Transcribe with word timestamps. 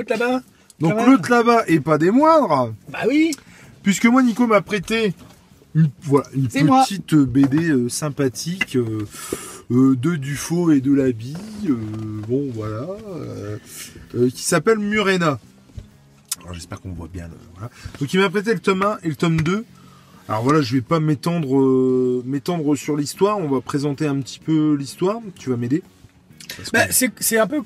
l'autre 0.00 0.10
là-bas. 0.18 0.42
Donc 0.80 1.06
l'autre 1.06 1.30
là-bas, 1.30 1.64
et 1.68 1.78
pas 1.80 1.98
des 1.98 2.10
moindres, 2.10 2.72
Bah 2.90 3.00
oui. 3.06 3.32
puisque 3.82 4.06
moi, 4.06 4.22
Nico 4.22 4.46
m'a 4.46 4.60
prêté 4.62 5.12
une, 5.74 5.90
voilà, 6.02 6.26
une 6.34 6.48
moi. 6.66 6.82
petite 6.84 7.12
euh, 7.14 7.24
BD 7.26 7.70
euh, 7.70 7.88
sympathique 7.88 8.76
euh, 8.76 9.06
euh, 9.70 9.94
de 9.94 10.16
Dufaux 10.16 10.70
et 10.72 10.80
de 10.80 10.92
la 10.92 11.12
bille, 11.12 11.36
euh, 11.68 11.76
bon 12.26 12.50
voilà, 12.54 12.86
qui 14.34 14.42
s'appelle 14.42 14.78
Murena. 14.78 15.38
Alors 16.42 16.54
j'espère 16.54 16.80
qu'on 16.80 16.92
voit 16.92 17.08
bien. 17.12 17.28
voilà. 17.54 17.70
Donc 18.00 18.12
il 18.14 18.18
m'a 18.20 18.30
prêté 18.30 18.52
le 18.54 18.60
tome 18.60 18.82
1 18.82 18.98
et 19.02 19.08
le 19.10 19.16
tome 19.16 19.40
2. 19.42 19.64
Alors 20.28 20.42
voilà, 20.42 20.62
je 20.62 20.74
vais 20.74 20.80
pas 20.80 20.98
m'étendre 21.00 22.22
m'étendre 22.24 22.74
sur 22.76 22.96
l'histoire, 22.96 23.38
on 23.38 23.48
va 23.48 23.60
présenter 23.60 24.06
un 24.06 24.18
petit 24.20 24.38
peu 24.38 24.74
l'histoire, 24.74 25.18
tu 25.36 25.50
vas 25.50 25.56
m'aider. 25.56 25.82
Que 26.54 26.70
Bah, 26.72 26.86
c'est 26.90 27.38
un 27.38 27.46
peu. 27.46 27.62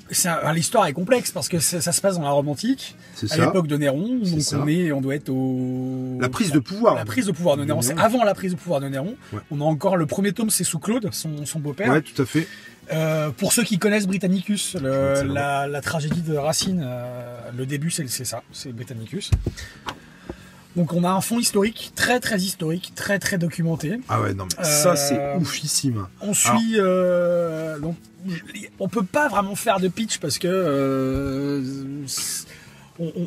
L'histoire 0.53 0.85
est 0.87 0.93
complexe 0.93 1.31
parce 1.31 1.47
que 1.49 1.59
ça, 1.59 1.81
ça 1.81 1.91
se 1.91 2.01
passe 2.01 2.15
dans 2.15 2.23
la 2.23 2.29
Rome 2.31 2.49
antique, 2.49 2.95
à 3.31 3.37
l'époque 3.37 3.67
de 3.67 3.77
Néron. 3.77 4.19
Donc 4.23 4.41
ça. 4.41 4.59
on 4.61 4.67
est, 4.67 4.91
on 4.91 5.01
doit 5.01 5.15
être 5.15 5.29
au. 5.29 6.17
La 6.19 6.29
prise 6.29 6.51
de 6.51 6.59
pouvoir. 6.59 6.95
La 6.95 7.05
prise 7.05 7.25
de 7.27 7.31
pouvoir 7.31 7.57
de 7.57 7.65
Néron. 7.65 7.81
C'est 7.81 7.97
avant 7.99 8.23
la 8.23 8.33
prise 8.33 8.51
de 8.53 8.57
pouvoir 8.57 8.79
de 8.81 8.87
Néron. 8.89 9.15
Ouais. 9.33 9.39
On 9.51 9.61
a 9.61 9.63
encore 9.63 9.97
le 9.97 10.05
premier 10.05 10.31
tome, 10.33 10.49
c'est 10.49 10.63
sous 10.63 10.79
Claude, 10.79 11.09
son, 11.11 11.45
son 11.45 11.59
beau-père. 11.59 11.89
Ouais, 11.91 12.01
tout 12.01 12.21
à 12.21 12.25
fait. 12.25 12.47
Euh, 12.93 13.31
pour 13.31 13.51
ceux 13.51 13.63
qui 13.63 13.79
connaissent 13.79 14.05
Britannicus, 14.05 14.75
le- 14.79 15.23
la, 15.23 15.65
la 15.67 15.81
tragédie 15.81 16.21
de 16.21 16.35
Racine, 16.37 16.83
euh, 16.85 17.37
le 17.57 17.65
début 17.65 17.89
c'est 17.89 18.07
ça, 18.07 18.43
c'est 18.51 18.71
Britannicus. 18.73 19.31
Donc 20.75 20.91
on 20.93 21.03
a 21.05 21.09
un 21.09 21.21
fond 21.21 21.39
historique, 21.39 21.93
très 21.95 22.19
très 22.19 22.37
historique, 22.37 22.91
très 22.95 23.17
très 23.19 23.37
documenté. 23.37 23.97
Ah 24.09 24.21
ouais, 24.21 24.33
non 24.33 24.45
mais 24.57 24.65
Euh, 24.65 24.67
ça 24.83 24.95
c'est 24.95 25.35
oufissime. 25.37 26.07
On 26.21 26.33
suit, 26.33 26.75
euh, 26.77 27.79
donc 27.79 27.95
on 28.79 28.89
peut 28.89 29.03
pas 29.05 29.29
vraiment 29.29 29.55
faire 29.55 29.79
de 29.79 29.87
pitch 29.87 30.17
parce 30.17 30.37
que 30.37 30.47
euh, 30.49 31.61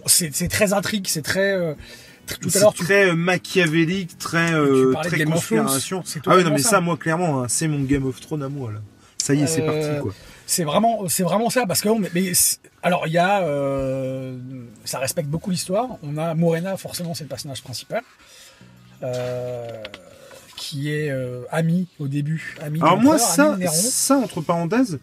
c'est- 0.06 0.48
très 0.48 0.72
intrigue, 0.72 1.06
c'est 1.08 1.22
très. 1.22 1.52
euh, 1.54 1.74
tr- 2.26 2.38
tout 2.38 2.48
à 2.48 2.50
C'est 2.50 2.72
tu 2.74 2.84
très 2.84 3.08
euh, 3.10 3.14
machiavélique, 3.14 4.18
très 4.18 4.52
euh, 4.52 4.92
très 5.04 5.24
conspiration. 5.24 6.02
Ah 6.26 6.36
oui, 6.36 6.44
non 6.44 6.50
mais 6.50 6.58
ça. 6.58 6.70
ça, 6.70 6.80
moi 6.80 6.96
clairement, 6.96 7.42
hein, 7.42 7.46
c'est 7.48 7.68
mon 7.68 7.80
Game 7.82 8.06
of 8.06 8.20
Thrones 8.20 8.42
à 8.42 8.48
moi 8.48 8.72
là. 8.72 8.80
Ça 9.18 9.34
y 9.34 9.42
est, 9.42 9.46
c'est 9.46 9.62
Euh, 9.62 9.66
parti 9.66 10.02
quoi. 10.02 10.14
C'est 10.50 10.64
vraiment, 10.64 11.06
c'est 11.10 11.24
vraiment 11.24 11.50
ça, 11.50 11.66
parce 11.66 11.82
que 11.82 11.90
on- 11.90 11.98
mais, 12.14 12.32
c'est- 12.32 12.58
alors 12.82 13.06
il 13.06 13.12
y 13.12 13.18
a, 13.18 13.42
euh, 13.42 14.38
ça 14.86 14.98
respecte 14.98 15.28
beaucoup 15.28 15.50
l'histoire. 15.50 15.88
On 16.02 16.16
a 16.16 16.34
Morena, 16.34 16.78
forcément, 16.78 17.12
c'est 17.12 17.24
le 17.24 17.28
personnage 17.28 17.62
principal, 17.62 18.02
euh, 19.02 19.68
qui 20.56 20.90
est 20.90 21.10
euh, 21.10 21.42
ami 21.50 21.86
au 21.98 22.08
début, 22.08 22.56
ami. 22.62 22.80
Alors 22.80 22.96
moi 23.02 23.18
ça, 23.18 23.56
ça 23.90 24.16
entre 24.16 24.40
parenthèses, 24.40 24.98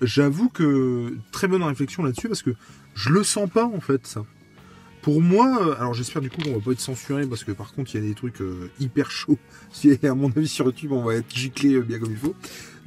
j'avoue 0.00 0.48
que 0.48 1.14
très 1.30 1.46
bonne 1.46 1.62
réflexion 1.62 2.02
là-dessus 2.02 2.28
parce 2.28 2.42
que 2.42 2.54
je 2.94 3.10
le 3.10 3.24
sens 3.24 3.48
pas 3.50 3.66
en 3.66 3.80
fait 3.80 4.06
ça. 4.06 4.24
Pour 5.02 5.20
moi, 5.22 5.76
alors 5.78 5.94
j'espère 5.94 6.20
du 6.22 6.28
coup 6.30 6.42
qu'on 6.42 6.54
va 6.54 6.60
pas 6.60 6.72
être 6.72 6.80
censuré 6.80 7.24
parce 7.26 7.44
que 7.44 7.52
par 7.52 7.72
contre 7.72 7.94
il 7.94 8.02
y 8.02 8.04
a 8.04 8.08
des 8.08 8.14
trucs 8.14 8.42
hyper 8.80 9.10
chauds. 9.10 9.38
Si, 9.72 9.98
à 10.04 10.14
mon 10.14 10.30
avis 10.30 10.48
sur 10.48 10.64
YouTube 10.66 10.92
on 10.92 11.02
va 11.02 11.14
être 11.16 11.34
giclé 11.34 11.78
bien 11.80 11.98
comme 11.98 12.10
il 12.12 12.16
faut. 12.16 12.34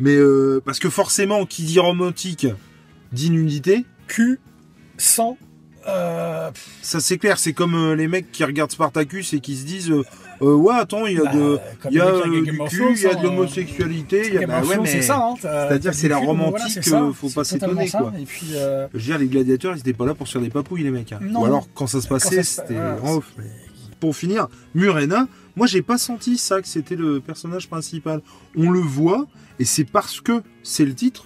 Mais 0.02 0.16
euh, 0.16 0.62
parce 0.66 0.80
que 0.80 0.90
forcément 0.90 1.46
qui 1.46 1.64
dit 1.64 1.80
romantique 1.80 2.48
dit 3.14 3.30
nudité. 3.30 3.86
Q, 4.08 4.40
sans. 4.98 5.38
euh, 5.88 6.50
Ça 6.82 7.00
c'est 7.00 7.18
clair, 7.18 7.38
c'est 7.40 7.54
comme 7.54 7.76
euh, 7.76 7.96
les 7.96 8.08
mecs 8.08 8.32
qui 8.32 8.44
regardent 8.44 8.72
Spartacus 8.72 9.34
et 9.34 9.40
qui 9.40 9.56
se 9.56 9.66
disent 9.66 9.92
ouais 10.42 10.74
attends 10.74 11.06
il 11.06 11.18
y 11.18 11.20
a 11.20 11.24
Bah, 11.26 11.34
de 11.34 11.60
il 11.92 11.98
y 11.98 12.02
a 12.02 12.12
du 12.42 12.58
cul, 12.68 12.94
il 12.96 13.02
y 13.02 13.06
a 13.06 13.14
de 13.14 13.20
hein, 13.20 13.22
l'homosexualité, 13.24 14.24
il 14.28 14.34
y 14.34 14.38
a 14.44 14.48
bah 14.48 14.62
ouais 14.64 14.78
mais 14.82 14.88
c'est 14.88 15.02
ça. 15.04 15.18
Hein, 15.18 15.36
c'est-à-dire 15.40 15.94
c'est 15.94 16.08
la 16.08 16.18
romantique, 16.18 16.80
voilà, 16.88 17.12
faut 17.14 17.30
pas 17.30 17.44
s'étonner, 17.44 17.88
ça. 17.88 18.00
quoi. 18.00 18.12
Et 18.20 18.26
puis. 18.26 18.48
je 18.54 18.88
veux 18.94 19.00
dire 19.00 19.18
les 19.20 19.28
gladiateurs 19.28 19.76
ils 19.76 19.80
étaient 19.80 19.94
pas 19.94 20.06
là 20.06 20.14
pour 20.16 20.28
se 20.28 20.34
faire 20.34 20.42
des 20.42 20.50
papouilles 20.50 20.84
les 20.84 20.92
mecs. 20.92 21.12
hein. 21.14 21.20
Non. 21.22 21.42
Ou 21.42 21.46
alors 21.46 21.68
quand 21.76 21.88
ça 21.88 22.02
se 22.02 22.08
passait 22.08 22.42
c'était 22.44 22.78
en 22.78 23.18
off. 23.18 23.32
Pour 24.00 24.16
finir, 24.16 24.48
Murena, 24.74 25.28
moi 25.56 25.68
j'ai 25.68 25.82
pas 25.82 25.98
senti 25.98 26.38
ça 26.38 26.62
que 26.62 26.68
c'était 26.68 26.96
le 26.96 27.20
personnage 27.20 27.68
principal. 27.68 28.22
On 28.56 28.70
le 28.72 28.80
voit 28.80 29.28
et 29.60 29.66
c'est 29.66 29.84
parce 29.86 30.22
que 30.22 30.42
c'est 30.64 30.86
le 30.86 30.94
titre, 30.96 31.26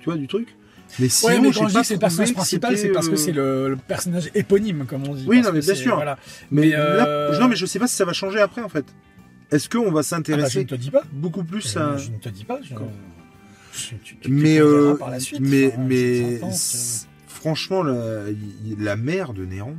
tu 0.00 0.06
vois 0.06 0.16
du 0.16 0.26
truc. 0.26 0.54
Mais 0.98 1.08
sinon 1.10 1.32
ouais, 1.32 1.40
mais 1.40 1.52
j'ai 1.52 1.60
quand 1.60 1.68
je 1.68 1.74
dis 1.74 1.80
que 1.80 1.86
c'est 1.86 1.94
le 1.94 2.00
personnage 2.00 2.32
principal, 2.32 2.78
c'est 2.78 2.88
parce 2.88 3.08
que 3.08 3.14
euh, 3.14 3.16
c'est 3.16 3.32
le, 3.32 3.68
le 3.70 3.76
personnage 3.76 4.30
éponyme, 4.34 4.86
comme 4.86 5.06
on 5.06 5.14
dit. 5.14 5.24
Oui, 5.28 5.42
non, 5.42 5.50
mais 5.52 5.60
bien 5.60 5.74
sûr. 5.74 5.96
Voilà. 5.96 6.18
Mais, 6.50 6.62
Mais, 6.62 6.70
là, 6.70 7.06
euh, 7.06 7.38
non 7.38 7.48
mais 7.48 7.56
je 7.56 7.66
sais 7.66 7.78
pas 7.78 7.86
si 7.86 7.94
ça 7.94 8.04
va 8.06 8.12
changer 8.14 8.40
après 8.40 8.62
en 8.62 8.68
fait. 8.70 8.86
Est-ce 9.50 9.68
qu'on 9.68 9.84
va 9.84 9.88
Ah 9.88 9.92
bah, 9.92 10.02
s'intéresser 10.02 10.66
beaucoup 11.12 11.44
plus 11.44 11.72
Je, 11.72 11.78
à 11.78 11.96
je 11.96 12.10
ne 12.10 12.16
te 12.16 12.28
dis 12.28 12.44
pas. 12.44 12.60
Je... 12.62 12.74
Tu- 14.02 14.16
tu 14.16 14.30
mais 14.30 14.60
euh, 14.60 14.94
par 14.94 15.10
la 15.10 15.20
suite. 15.20 15.40
mais 15.40 16.40
Enfin, 16.42 16.56
franchement 17.26 17.82
la, 17.82 18.24
la 18.78 18.96
mère 18.96 19.32
de 19.34 19.44
Néron 19.44 19.76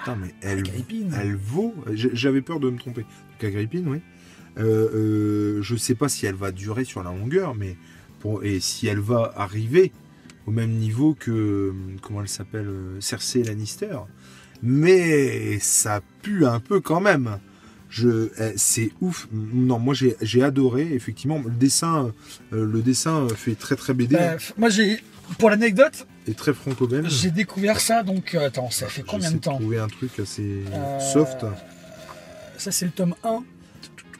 putain 0.00 0.16
mais 0.16 0.34
elle 0.40 0.60
Agrippine. 0.60 1.14
elle 1.20 1.36
vaut 1.36 1.74
j'avais 1.92 2.42
peur 2.42 2.60
de 2.60 2.70
me 2.70 2.78
tromper. 2.78 3.02
Donc 3.02 3.44
Agrippine 3.44 3.88
oui. 3.88 4.00
Euh, 4.58 4.90
euh, 4.94 5.62
je 5.62 5.76
sais 5.76 5.94
pas 5.94 6.08
si 6.08 6.26
elle 6.26 6.34
va 6.34 6.50
durer 6.50 6.84
sur 6.84 7.02
la 7.02 7.10
longueur 7.10 7.54
mais 7.54 7.76
pour 8.18 8.42
et 8.44 8.60
si 8.60 8.88
elle 8.88 8.98
va 8.98 9.32
arriver 9.36 9.92
au 10.46 10.50
même 10.50 10.72
niveau 10.72 11.14
que 11.14 11.72
comment 12.02 12.22
elle 12.22 12.28
s'appelle 12.28 12.66
euh, 12.66 13.00
Cersei 13.00 13.42
Lannister. 13.44 13.98
Mais 14.62 15.58
ça 15.60 16.00
pue 16.22 16.44
un 16.44 16.60
peu 16.60 16.80
quand 16.80 17.00
même. 17.00 17.38
Je 17.88 18.30
eh, 18.38 18.52
c'est 18.56 18.90
ouf. 19.00 19.28
Non 19.32 19.78
moi 19.78 19.94
j'ai 19.94 20.16
j'ai 20.20 20.42
adoré 20.42 20.92
effectivement. 20.94 21.42
Le 21.44 21.50
dessin 21.50 22.12
le 22.50 22.82
dessin 22.82 23.28
fait 23.28 23.54
très 23.54 23.76
très 23.76 23.94
BD 23.94 24.16
Bah, 24.16 24.36
moi, 24.58 24.68
j'ai, 24.68 25.02
pour 25.38 25.50
l'anecdote, 25.50 26.06
et 26.26 26.34
très 26.34 26.52
franco-belge. 26.54 27.10
j'ai 27.10 27.30
découvert 27.30 27.80
ça. 27.80 28.02
Donc, 28.02 28.34
euh, 28.34 28.46
attends, 28.46 28.70
ça 28.70 28.86
fait 28.88 29.02
combien 29.02 29.30
de 29.32 29.38
temps 29.38 29.56
trouver 29.58 29.78
un 29.78 29.88
truc 29.88 30.18
assez 30.18 30.62
Euh, 30.72 31.00
soft. 31.00 31.44
Ça, 32.58 32.70
c'est 32.72 32.84
le 32.84 32.90
tome 32.90 33.14
1. 33.24 33.42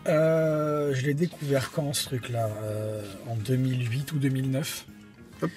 Euh, 0.06 0.94
je 0.94 1.04
l'ai 1.06 1.14
découvert 1.14 1.70
quand 1.72 1.92
ce 1.92 2.04
truc-là 2.06 2.48
Euh, 2.62 3.02
En 3.28 3.36
2008 3.36 4.12
ou 4.12 4.18
2009 4.18 4.86
Hop. 5.42 5.50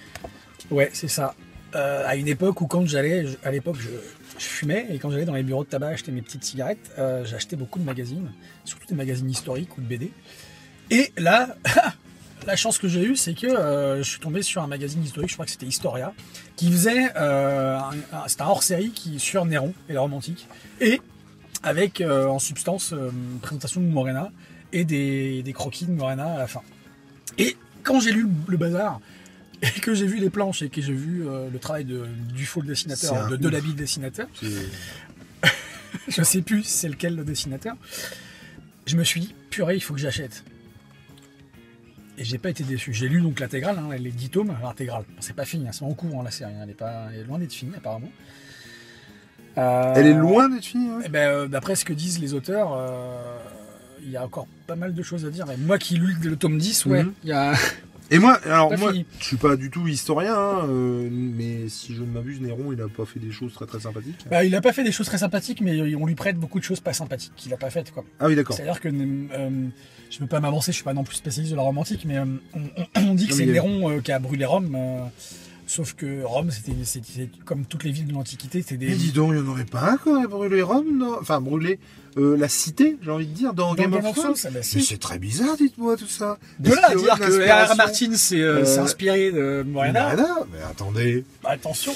Ouais, 0.69 0.89
c'est 0.93 1.07
ça. 1.07 1.33
Euh, 1.75 2.03
à 2.05 2.15
une 2.15 2.27
époque 2.27 2.59
où, 2.61 2.67
quand 2.67 2.85
j'allais, 2.85 3.25
à 3.43 3.51
l'époque, 3.51 3.77
je, 3.79 3.89
je 4.37 4.45
fumais 4.45 4.85
et 4.89 4.99
quand 4.99 5.09
j'allais 5.11 5.25
dans 5.25 5.33
les 5.33 5.43
bureaux 5.43 5.63
de 5.63 5.69
tabac 5.69 5.87
acheter 5.89 6.11
mes 6.11 6.21
petites 6.21 6.43
cigarettes, 6.43 6.91
j'achetais 7.23 7.55
beaucoup 7.55 7.79
de 7.79 7.85
magazines, 7.85 8.31
surtout 8.65 8.85
des 8.87 8.95
magazines 8.95 9.29
historiques 9.29 9.77
ou 9.77 9.81
de 9.81 9.87
BD. 9.87 10.11
Et 10.91 11.11
là, 11.17 11.55
la 12.45 12.55
chance 12.55 12.77
que 12.77 12.87
j'ai 12.87 13.03
eue, 13.03 13.15
c'est 13.15 13.33
que 13.33 13.47
euh, 13.47 13.97
je 14.03 14.03
suis 14.09 14.19
tombé 14.19 14.41
sur 14.41 14.61
un 14.61 14.67
magazine 14.67 15.03
historique, 15.03 15.29
je 15.29 15.33
crois 15.35 15.45
que 15.45 15.51
c'était 15.51 15.65
Historia, 15.65 16.13
qui 16.55 16.71
faisait 16.71 17.11
euh, 17.15 17.77
un, 17.77 17.91
un- 18.11 18.27
c'était 18.27 18.41
un 18.43 18.47
hors-série 18.47 18.91
qui 18.91 19.19
sur 19.19 19.45
Néron 19.45 19.73
et 19.89 19.93
la 19.93 20.01
Rome 20.01 20.13
antique, 20.13 20.47
et 20.81 21.01
avec 21.63 22.01
euh, 22.01 22.25
en 22.27 22.39
substance 22.39 22.91
une 22.93 23.39
présentation 23.39 23.81
de 23.81 23.85
Morena 23.87 24.31
et 24.73 24.83
des, 24.85 25.43
des 25.43 25.53
croquis 25.53 25.85
de 25.85 25.91
Morena 25.91 26.33
à 26.33 26.37
la 26.37 26.47
fin. 26.47 26.61
Et 27.37 27.55
quand 27.83 27.99
j'ai 27.99 28.11
lu 28.11 28.27
le, 28.47 28.57
bazar 28.57 28.99
et 29.61 29.79
que 29.79 29.93
j'ai 29.93 30.07
vu 30.07 30.17
les 30.19 30.29
planches 30.29 30.61
et 30.61 30.69
que 30.69 30.81
j'ai 30.81 30.93
vu 30.93 31.23
le 31.51 31.57
travail 31.59 31.85
de, 31.85 32.05
du 32.33 32.45
faux 32.45 32.61
dessinateur, 32.61 33.29
de. 33.29 33.37
Delaby 33.37 33.69
le 33.69 33.73
dessinateur, 33.73 34.27
je 36.07 36.23
sais 36.23 36.41
plus 36.41 36.63
c'est 36.63 36.89
lequel 36.89 37.15
le 37.15 37.23
dessinateur, 37.23 37.75
je 38.85 38.95
me 38.97 39.03
suis 39.03 39.21
dit, 39.21 39.35
purée, 39.49 39.75
il 39.75 39.81
faut 39.81 39.93
que 39.93 39.99
j'achète. 39.99 40.43
Et 42.17 42.23
j'ai 42.23 42.37
pas 42.37 42.49
été 42.49 42.63
déçu. 42.63 42.93
J'ai 42.93 43.09
lu 43.09 43.21
donc 43.21 43.39
l'intégrale, 43.39 43.77
hein, 43.79 43.95
les 43.97 44.11
10 44.11 44.29
tomes, 44.29 44.55
l'intégrale. 44.61 45.03
C'est 45.19 45.35
pas 45.35 45.45
fini, 45.45 45.67
hein, 45.67 45.71
c'est 45.71 45.83
en 45.83 45.93
cours 45.93 46.19
hein, 46.19 46.23
la 46.23 46.31
série, 46.31 46.51
elle, 46.61 46.69
est 46.69 46.73
pas, 46.73 47.07
elle 47.11 47.21
est 47.21 47.23
loin 47.23 47.39
d'être 47.39 47.53
finie 47.53 47.73
apparemment. 47.75 48.09
Euh, 49.57 49.93
Elle 49.95 50.07
est 50.07 50.13
loin 50.13 50.49
d'être 50.49 50.63
finie. 50.65 50.89
ouais. 50.91 51.03
eh 51.05 51.09
ben, 51.09 51.27
euh, 51.29 51.47
D'après 51.47 51.75
ce 51.75 51.85
que 51.85 51.93
disent 51.93 52.19
les 52.19 52.33
auteurs, 52.33 52.73
euh, 52.73 53.37
il 54.03 54.11
y 54.11 54.17
a 54.17 54.23
encore 54.23 54.47
pas 54.67 54.75
mal 54.75 54.93
de 54.93 55.03
choses 55.03 55.25
à 55.25 55.29
dire. 55.29 55.49
Et 55.51 55.57
moi 55.57 55.77
qui 55.77 55.95
lu 55.97 56.15
le 56.23 56.35
tome 56.35 56.57
10, 56.57 56.85
ouais, 56.87 57.03
Mhm. 57.03 57.13
il 57.23 57.29
y 57.29 57.33
a... 57.33 57.53
Et 58.13 58.19
moi, 58.19 58.39
alors 58.45 58.77
moi, 58.77 58.91
fini. 58.91 59.05
je 59.19 59.25
suis 59.25 59.37
pas 59.37 59.55
du 59.55 59.69
tout 59.69 59.87
historien, 59.87 60.35
hein, 60.35 60.67
euh, 60.69 61.09
mais 61.11 61.67
si 61.67 61.93
je 61.95 62.01
ne 62.01 62.07
m'abuse, 62.07 62.39
Néron, 62.41 62.71
il 62.71 62.81
a 62.81 62.87
pas 62.87 63.05
fait 63.05 63.19
des 63.19 63.31
choses 63.31 63.53
très 63.53 63.65
très 63.65 63.79
sympathiques. 63.79 64.25
Bah, 64.29 64.43
il 64.43 64.55
a 64.55 64.61
pas 64.61 64.71
fait 64.71 64.83
des 64.83 64.91
choses 64.91 65.07
très 65.07 65.17
sympathiques, 65.17 65.61
mais 65.61 65.95
on 65.95 66.05
lui 66.05 66.15
prête 66.15 66.37
beaucoup 66.37 66.59
de 66.59 66.63
choses 66.63 66.79
pas 66.79 66.93
sympathiques 66.93 67.33
qu'il 67.35 67.53
a 67.53 67.57
pas 67.57 67.69
faites. 67.69 67.91
Quoi. 67.91 68.03
Ah 68.19 68.27
oui, 68.27 68.35
d'accord. 68.35 68.55
C'est-à-dire 68.55 68.79
que 68.79 68.89
euh, 68.89 69.49
je 70.09 70.19
veux 70.19 70.27
pas 70.27 70.39
m'avancer, 70.39 70.71
je 70.71 70.75
suis 70.75 70.83
pas 70.83 70.93
non 70.93 71.03
plus 71.03 71.15
spécialiste 71.15 71.51
de 71.51 71.57
la 71.57 71.63
Rome 71.63 71.77
antique, 71.79 72.05
mais 72.05 72.17
euh, 72.19 72.25
on, 72.53 72.61
on- 73.01 73.15
dit 73.15 73.27
que 73.27 73.33
c'est 73.33 73.45
Néron 73.45 73.89
euh, 73.89 73.99
qui 74.01 74.11
a 74.11 74.19
brûlé 74.19 74.45
Rome. 74.45 74.77
Sauf 75.73 75.93
que 75.93 76.23
Rome, 76.23 76.49
c'était 76.51 77.29
comme 77.45 77.65
toutes 77.65 77.83
les 77.83 77.91
villes 77.91 78.07
de 78.07 78.13
l'Antiquité, 78.13 78.61
c'était 78.61 78.77
des. 78.77 78.87
Mais 78.89 78.95
dis 78.95 79.11
donc, 79.11 79.31
il 79.33 79.41
n'y 79.41 79.47
en 79.47 79.51
aurait 79.51 79.65
pas 79.65 79.91
un 79.91 79.97
qui 79.97 80.09
aurait 80.09 80.27
brûlé 80.27 80.61
Rome, 80.61 80.97
non 80.97 81.17
Enfin, 81.19 81.41
brûlé 81.41 81.79
euh, 82.17 82.37
la 82.37 82.47
cité, 82.47 82.97
j'ai 83.01 83.09
envie 83.09 83.25
de 83.25 83.33
dire, 83.33 83.53
dans, 83.53 83.73
Dans 83.73 83.81
Game, 83.81 83.93
of 83.93 84.15
Thrones. 84.15 84.35
ah 84.43 84.49
bah. 84.51 84.59
Mais 84.75 84.81
c'est 84.81 84.97
très 84.99 85.17
bizarre, 85.17 85.57
dites-moi 85.57 85.97
tout 85.97 86.07
ça. 86.07 86.37
De 86.59 86.69
là 86.69 86.89
à 86.89 86.95
dire 86.95 87.17
que 87.17 87.65
R.R. 87.71 87.75
Martin 87.75 88.15
s'est 88.15 88.39
euh, 88.39 88.63
Euh, 88.63 88.79
inspiré 88.83 89.31
de 89.31 89.63
Morena, 89.67 90.03
Morena 90.15 90.35
Mais 90.51 90.61
attendez. 90.61 91.25
Bah, 91.41 91.49
attention. 91.51 91.93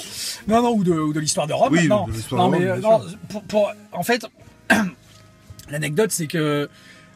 Non, 0.48 0.60
non, 0.62 0.74
ou 0.74 0.82
de, 0.82 1.20
l'histoire 1.20 1.46
de 1.46 1.52
Rome. 1.52 1.72
Oui, 1.72 1.86
non, 1.86 2.06
de 2.08 2.12
l'histoire 2.12 2.42
non 2.50 2.58
mais 2.58 2.70
Rome, 2.72 2.80
non, 2.80 3.00
pour, 3.28 3.42
pour- 3.44 3.72
en 3.92 4.02
fait, 4.02 4.26
l'anecdote, 5.70 6.10
c'est 6.10 6.26
que 6.26 6.68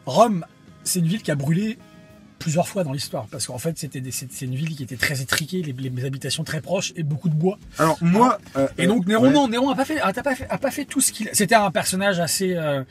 Rome, 0.07 0.45
c'est 0.85 1.01
une 1.01 1.07
ville 1.07 1.23
qui 1.23 1.31
a 1.31 1.35
brûlé 1.35 1.79
plusieurs 2.43 2.69
fois 2.69 2.85
dans 2.85 2.93
l'histoire, 2.93 3.27
parce 3.31 3.47
qu'en 3.47 3.59
fait, 3.59 3.79
c'était 3.79 4.03
c'est 4.11 4.43
une 4.43 4.55
ville 4.55 4.75
qui 4.77 4.83
était 4.83 4.97
très 4.97 5.21
étriquée, 5.23 5.63
les, 5.63 5.73
les 5.73 6.05
habitations 6.05 6.45
très 6.45 6.61
proches 6.61 6.93
et 6.97 7.03
beaucoup 7.03 7.29
de 7.29 7.35
bois. 7.35 7.59
Alors 7.79 7.97
moi, 8.03 8.39
euh, 8.57 8.67
Et 8.79 8.87
donc 8.87 9.05
euh, 9.05 9.09
Néron, 9.09 9.25
ouais. 9.25 9.33
non, 9.33 9.49
Néron 9.49 9.71
a 9.71 9.75
pas 9.77 9.85
fait, 9.85 10.01
a 10.01 10.13
pas 10.13 10.35
fait, 10.35 10.47
a 10.51 10.59
pas 10.59 10.71
fait 10.71 10.85
tout 10.85 11.01
ce 11.01 11.13
qu'il. 11.13 11.29
C'était 11.33 11.55
un 11.55 11.71
personnage 11.71 12.19
assez, 12.21 12.55
euh, 12.57 12.83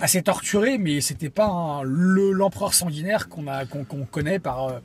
assez 0.00 0.22
torturé, 0.22 0.78
mais 0.78 1.00
c'était 1.00 1.30
pas 1.30 1.46
un- 1.46 1.82
le 1.82 2.32
l'empereur 2.32 2.72
sanguinaire 2.74 3.28
qu'on 3.28 3.46
a, 3.48 3.64
qu'on 3.66 3.84
connaît 4.10 4.38
par. 4.38 4.68
euh, 4.68 4.78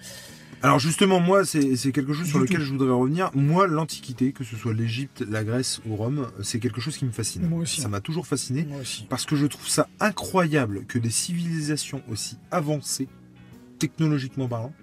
Alors 0.62 0.80
justement, 0.80 1.20
moi, 1.22 1.46
c'est 1.46 1.92
quelque 1.94 2.14
chose 2.14 2.28
sur 2.28 2.40
lequel 2.40 2.58
tout. 2.58 2.66
je 2.66 2.72
voudrais 2.72 2.92
revenir. 2.92 3.32
Moi, 3.34 3.66
l'Antiquité, 3.68 4.34
que 4.34 4.44
ce 4.44 4.56
soit 4.58 4.74
l'Égypte, 4.74 5.24
la 5.30 5.44
Grèce 5.46 5.80
ou 5.88 5.96
Rome, 5.96 6.28
c'est 6.44 6.60
quelque 6.60 6.82
chose 6.82 6.98
qui 6.98 7.06
me 7.06 7.12
fascine. 7.12 7.48
Moi 7.48 7.62
aussi. 7.62 7.80
Ça 7.82 7.88
m'a 7.88 8.02
toujours 8.02 8.28
fasciné. 8.28 8.66
moi 8.68 8.82
aussi. 8.82 9.06
Parce 9.10 9.26
que 9.26 9.36
je 9.38 9.46
trouve 9.46 9.68
ça 9.70 9.88
incroyable 10.02 10.86
que 10.86 11.00
des 11.00 11.12
civilisations 11.12 12.02
aussi 12.10 12.38
avancées, 12.52 13.08
technologiquement 13.80 14.48
parlant, 14.48 14.74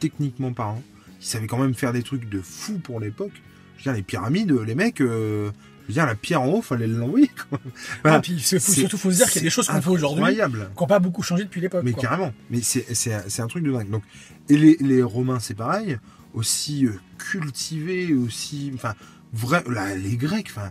techniquement 0.00 0.52
parlant, 0.52 0.82
qui 1.20 1.28
savaient 1.28 1.46
quand 1.46 1.58
même 1.58 1.74
faire 1.74 1.92
des 1.92 2.02
trucs 2.02 2.28
de 2.28 2.40
fou 2.40 2.78
pour 2.78 3.00
l'époque. 3.00 3.32
Je 3.76 3.80
veux 3.80 3.82
dire, 3.84 3.92
les 3.94 4.02
pyramides, 4.02 4.52
les 4.52 4.74
mecs, 4.74 5.00
euh, 5.00 5.50
je 5.82 5.86
veux 5.88 5.92
dire, 5.94 6.06
la 6.06 6.14
pierre 6.14 6.42
en 6.42 6.48
haut, 6.48 6.62
fallait 6.62 6.86
l'envoyer. 6.86 7.30
Voilà. 8.02 8.18
Ah, 8.18 8.20
puis 8.20 8.32
il 8.34 8.40
faut- 8.40 8.44
C'est- 8.44 8.60
surtout, 8.60 8.98
faut 8.98 9.10
se 9.10 9.16
dire 9.16 9.30
qu'il 9.30 9.40
y 9.42 9.44
a 9.44 9.46
des 9.46 9.50
choses 9.50 9.66
qu'on 9.68 9.80
fait 9.80 9.90
aujourd'hui 9.90 10.34
qui 10.36 10.40
n'ont 10.80 10.86
pas 10.86 10.98
beaucoup 10.98 11.22
changé 11.22 11.44
depuis 11.44 11.60
l'époque. 11.60 11.82
Mais 11.84 11.92
quoi. 11.92 12.02
carrément. 12.02 12.32
Mais 12.50 12.60
c'est 12.62 13.40
un, 13.40 13.46
truc 13.46 13.64
de 13.64 13.72
dingue. 13.72 13.90
Donc, 13.90 14.02
et 14.48 14.56
les, 14.56 14.76
les 14.80 15.02
Romains, 15.02 15.40
c'est 15.40 15.54
pareil. 15.54 15.98
Aussi 16.34 16.86
euh, 16.86 16.92
cultivés, 17.18 18.14
aussi. 18.14 18.70
Enfin, 18.74 18.94
vrai, 19.32 19.62
là, 19.68 19.94
les 19.96 20.16
Grecs, 20.16 20.48
enfin. 20.54 20.70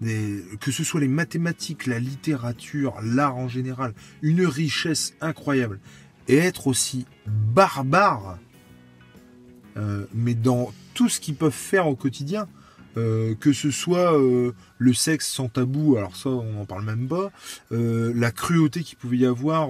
des- 0.00 0.42
que 0.60 0.70
ce 0.70 0.84
soit 0.84 1.00
les 1.00 1.08
mathématiques, 1.08 1.86
la 1.86 1.98
littérature, 1.98 2.94
l'art 3.02 3.36
en 3.36 3.48
général, 3.48 3.92
une 4.22 4.46
richesse 4.46 5.14
incroyable. 5.20 5.80
Et 6.30 6.38
être 6.38 6.66
aussi 6.66 7.06
barbare, 7.26 8.38
euh, 9.76 10.04
mais 10.14 10.34
dans 10.34 10.72
tout 10.94 11.08
ce 11.08 11.20
qu'ils 11.20 11.36
peuvent 11.36 11.52
faire 11.52 11.86
au 11.86 11.96
quotidien, 11.96 12.46
euh, 12.96 13.34
que 13.34 13.52
ce 13.52 13.70
soit 13.70 14.18
euh, 14.18 14.52
le 14.78 14.94
sexe 14.94 15.28
sans 15.28 15.48
tabou, 15.48 15.96
alors 15.96 16.16
ça 16.16 16.28
on 16.30 16.52
n'en 16.52 16.64
parle 16.64 16.84
même 16.84 17.08
pas, 17.08 17.30
la 17.70 18.30
cruauté 18.30 18.82
qu'il 18.82 18.98
pouvait 18.98 19.18
y 19.18 19.26
avoir, 19.26 19.68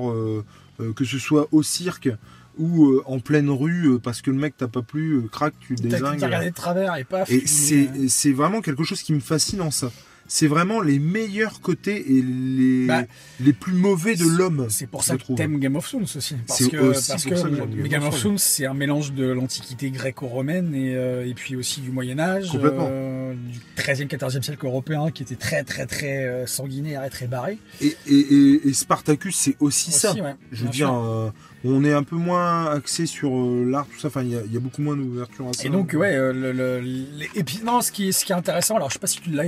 que 0.79 1.05
ce 1.05 1.19
soit 1.19 1.49
au 1.53 1.63
cirque 1.63 2.11
ou 2.59 2.91
euh, 2.91 3.03
en 3.07 3.21
pleine 3.21 3.51
rue, 3.51 3.87
euh, 3.87 3.99
parce 3.99 4.23
que 4.23 4.31
le 4.31 4.37
mec 4.37 4.57
t'a 4.57 4.69
pas 4.69 4.83
plu, 4.83 5.15
euh, 5.15 5.29
crac, 5.29 5.55
tu 5.61 5.75
désingues. 5.75 6.19
t'as 6.19 6.27
regardé 6.27 6.51
de 6.51 6.55
travers 6.55 6.97
et 6.97 7.05
paf. 7.05 7.31
Et 7.31 7.47
c'est 7.47 8.33
vraiment 8.33 8.61
quelque 8.61 8.85
chose 8.85 9.03
qui 9.03 9.13
me 9.13 9.21
fascine 9.21 9.63
en 9.63 9.71
ça. 9.71 9.91
C'est 10.33 10.47
vraiment 10.47 10.81
les 10.81 11.01
meilleurs 11.01 11.61
côtés 11.61 12.05
et 12.09 12.23
les, 12.23 12.87
Bah, 12.87 13.03
les 13.41 13.53
plus 13.53 13.73
mauvais 13.73 14.15
de 14.15 14.25
l'homme. 14.25 14.67
C'est 14.71 14.87
pour 14.87 15.03
ça 15.03 15.17
que 15.17 15.33
t'aimes 15.35 15.59
Game 15.59 15.75
of 15.75 15.89
Thrones 15.89 16.05
aussi. 16.05 16.37
Parce 16.47 16.69
que, 16.69 16.77
aussi 16.77 17.09
parce 17.11 17.25
pour 17.25 17.33
que 17.33 17.37
ça 17.37 17.49
que 17.49 17.57
j'aime 17.57 17.69
Game 17.75 17.89
Game 17.89 18.05
of. 18.05 18.17
Thrones, 18.17 18.39
c'est 18.39 18.65
un 18.65 18.75
mélange 18.75 19.13
de 19.13 19.25
l'Antiquité 19.27 19.91
gréco-romaine 19.91 20.73
et, 20.73 20.95
euh, 20.95 21.27
et 21.27 21.35
puis 21.35 21.57
aussi 21.57 21.81
du 21.81 21.91
Moyen-Âge. 21.91 22.49
Complètement. 22.49 22.87
euh, 22.93 23.20
du 23.35 23.59
13e, 23.77 24.07
14e 24.09 24.43
siècle 24.43 24.65
européen 24.67 25.11
qui 25.11 25.23
était 25.23 25.37
très, 25.37 25.63
très, 25.65 25.87
très 25.87 26.25
euh, 26.27 26.47
sanguinaire 26.47 27.05
et 27.05 27.11
très 27.11 27.27
barré. 27.27 27.59
Et, 27.81 27.97
et, 28.07 28.15
et- 28.15 28.69
et 28.69 28.73
Spartacus, 28.73 29.37
c'est 29.37 29.57
aussi, 29.61 29.91
ça. 29.93 30.13
Ouais, 30.15 30.35
Je 30.53 30.65
veux 30.65 30.71
dire, 30.71 30.93
euh, 30.93 31.31
on 31.65 31.85
est 31.85 31.93
un 31.93 32.03
peu 32.03 32.17
moins 32.17 32.67
axé 32.71 33.07
sur 33.07 33.35
euh, 33.37 33.65
l'art, 33.71 33.87
tout 33.87 33.99
ça. 33.99 34.09
Enfin, 34.09 34.23
il 34.23 34.31
y, 34.31 34.37
a- 34.37 34.43
il 34.45 34.53
y 34.53 34.57
a 34.57 34.61
beaucoup 34.61 34.83
moins 34.83 34.97
d'ouverture 34.97 35.49
à 35.49 35.53
ça. 35.53 35.65
Et 35.65 35.69
donc, 35.71 35.95
ouais, 35.99 36.17
le, 36.17 36.53
le- 36.53 36.81
les- 36.81 37.31
et 37.35 37.45
puis, 37.45 37.61
non, 37.65 37.81
ce 37.81 37.93
qui, 37.93 38.09
est, 38.09 38.13
ce 38.13 38.25
qui 38.25 38.33
est 38.33 38.37
intéressant, 38.37 38.77
alors 38.77 38.89
je 38.89 38.95
sais 38.95 38.99
pas 39.01 39.07
si 39.07 39.21
tu 39.21 39.31
l'as, 39.31 39.45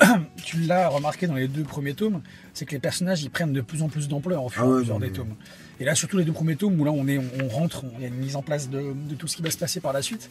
tu 0.44 0.58
l'as 0.60 0.88
remarqué 0.88 1.26
dans 1.26 1.34
les 1.34 1.48
deux 1.48 1.62
premiers 1.64 1.94
tomes, 1.94 2.20
c'est 2.54 2.64
que 2.64 2.72
les 2.72 2.78
personnages 2.78 3.22
ils 3.22 3.30
prennent 3.30 3.52
de 3.52 3.60
plus 3.60 3.82
en 3.82 3.88
plus 3.88 4.08
d'ampleur 4.08 4.44
au 4.44 4.48
fur 4.48 4.62
Ah 4.62 4.66
et 4.66 4.68
à 4.68 4.72
ouais, 4.74 4.80
mesure 4.80 4.98
des 5.00 5.10
tomes. 5.10 5.34
Et 5.78 5.84
là, 5.84 5.94
surtout 5.94 6.16
les 6.16 6.24
deux 6.24 6.32
premiers 6.32 6.56
tomes 6.56 6.80
où 6.80 6.84
là 6.84 6.90
on 6.90 7.06
est, 7.06 7.18
on, 7.18 7.24
on 7.44 7.48
rentre, 7.48 7.84
il 7.96 8.02
y 8.02 8.04
a 8.04 8.08
une 8.08 8.14
mise 8.14 8.34
en 8.36 8.40
place 8.42 8.70
de, 8.70 8.94
de 9.10 9.14
tout 9.14 9.26
ce 9.26 9.36
qui 9.36 9.42
va 9.42 9.50
se 9.50 9.58
passer 9.58 9.80
par 9.80 9.92
la 9.92 10.00
suite. 10.00 10.30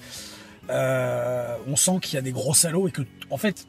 Euh, 0.69 1.55
on 1.67 1.75
sent 1.75 1.99
qu'il 2.01 2.15
y 2.15 2.17
a 2.17 2.21
des 2.21 2.31
gros 2.31 2.53
salauds 2.53 2.87
et 2.87 2.91
que, 2.91 3.01
en 3.29 3.37
fait, 3.37 3.67